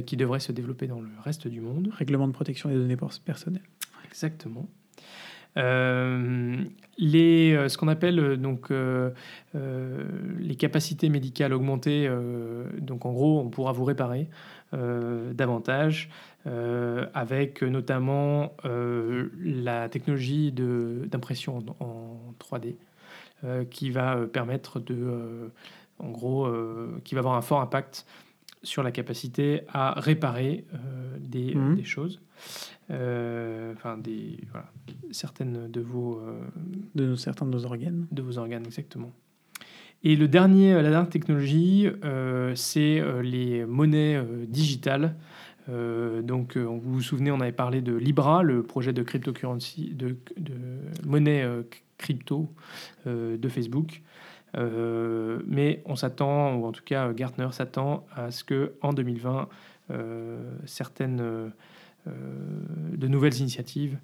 [0.07, 1.91] qui devrait se développer dans le reste du monde.
[1.93, 3.63] Règlement de protection des données personnelles.
[4.07, 4.67] Exactement.
[5.57, 5.63] les,
[7.69, 8.73] ce qu'on appelle donc
[9.53, 12.11] les capacités médicales augmentées,
[12.81, 14.29] donc en gros, on pourra vous réparer
[14.73, 16.11] davantage.
[16.49, 22.77] Euh, avec notamment euh, la technologie d'impression en, 3D
[23.45, 25.51] euh, qui va permettre de,
[25.99, 26.49] en gros,
[27.05, 28.07] qui va avoir un fort impact
[28.62, 30.64] sur la capacité à réparer
[31.19, 31.75] des, mhm.
[31.77, 32.21] des, choses.
[32.89, 34.71] enfin, des, voilà,
[35.11, 36.23] certaines de vos...
[36.95, 38.07] de certains de nos organes.
[38.11, 39.12] De vos organes, exactement.
[40.05, 41.89] Et le dernier, la dernière technologie,
[42.55, 45.17] c'est les monnaies digitales
[45.69, 49.93] euh, donc, euh, vous vous souvenez, on avait parlé de Libra, le projet de cryptocurrency,
[49.95, 50.55] de, de
[51.07, 51.63] monnaie euh,
[51.99, 52.49] crypto
[53.07, 54.03] de Facebook.
[54.55, 59.49] mais on s'attend, ou en tout cas Gartner s'attend à ce que en 2020,
[60.65, 61.51] certaines
[62.07, 63.99] de nouvelles initiatives,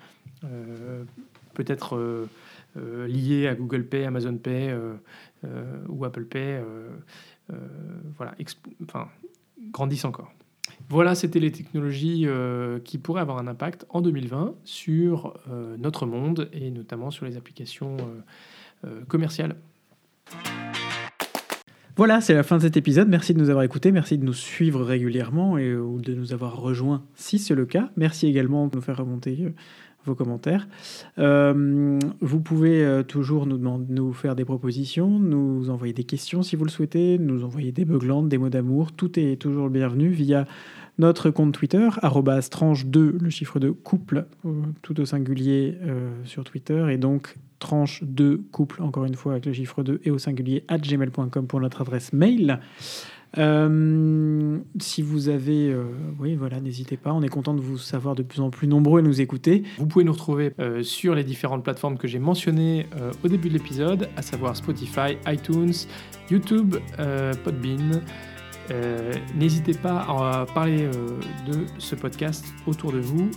[1.54, 2.26] peut-être
[3.06, 4.74] liées à Google Pay, Amazon Pay
[5.88, 6.60] ou Apple Pay,
[8.16, 8.34] voilà,
[8.82, 9.08] enfin,
[9.72, 10.32] grandissent encore.
[10.88, 16.06] Voilà, c'était les technologies euh, qui pourraient avoir un impact en 2020 sur euh, notre
[16.06, 17.96] monde et notamment sur les applications
[18.84, 19.56] euh, commerciales.
[21.96, 23.08] Voilà, c'est la fin de cet épisode.
[23.08, 26.56] Merci de nous avoir écoutés, merci de nous suivre régulièrement et ou de nous avoir
[26.56, 27.90] rejoints si c'est le cas.
[27.96, 29.54] Merci également de nous faire remonter
[30.04, 30.68] vos commentaires.
[31.18, 36.42] Euh, vous pouvez euh, toujours nous, demander, nous faire des propositions, nous envoyer des questions
[36.42, 38.92] si vous le souhaitez, nous envoyer des beuglantes, des mots d'amour.
[38.92, 40.46] Tout est toujours le bienvenu via
[40.98, 45.76] notre compte Twitter, tranche2, le chiffre de couple, euh, tout au singulier
[46.24, 50.10] sur Twitter, et donc tranche 2 couple, encore une fois avec le chiffre 2 et
[50.10, 52.60] au singulier, at gmail.com pour notre adresse mail.
[53.38, 55.84] Euh, si vous avez, euh,
[56.18, 57.12] oui, voilà, n'hésitez pas.
[57.12, 59.64] On est content de vous savoir de plus en plus nombreux à nous écouter.
[59.78, 62.86] Vous pouvez nous retrouver euh, sur les différentes plateformes que j'ai mentionnées
[63.22, 65.72] au début de l'épisode, à savoir Spotify, iTunes,
[66.30, 66.76] YouTube,
[67.44, 68.00] Podbean.
[69.36, 70.88] N'hésitez pas à parler
[71.46, 73.30] de ce podcast autour de vous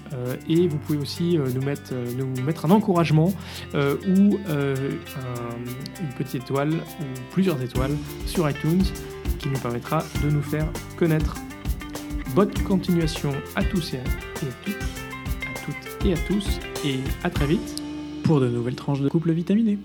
[0.48, 3.34] et vous pouvez aussi nous mettre un encouragement
[3.74, 7.96] ou une petite étoile ou plusieurs étoiles
[8.26, 8.84] sur iTunes
[9.40, 10.68] qui nous permettra de nous faire
[10.98, 11.36] connaître.
[12.36, 14.04] Bonne continuation à tous et à,
[14.40, 17.82] toutes, à toutes et à tous, et à très vite
[18.24, 19.78] pour de nouvelles tranches de couple vitaminé.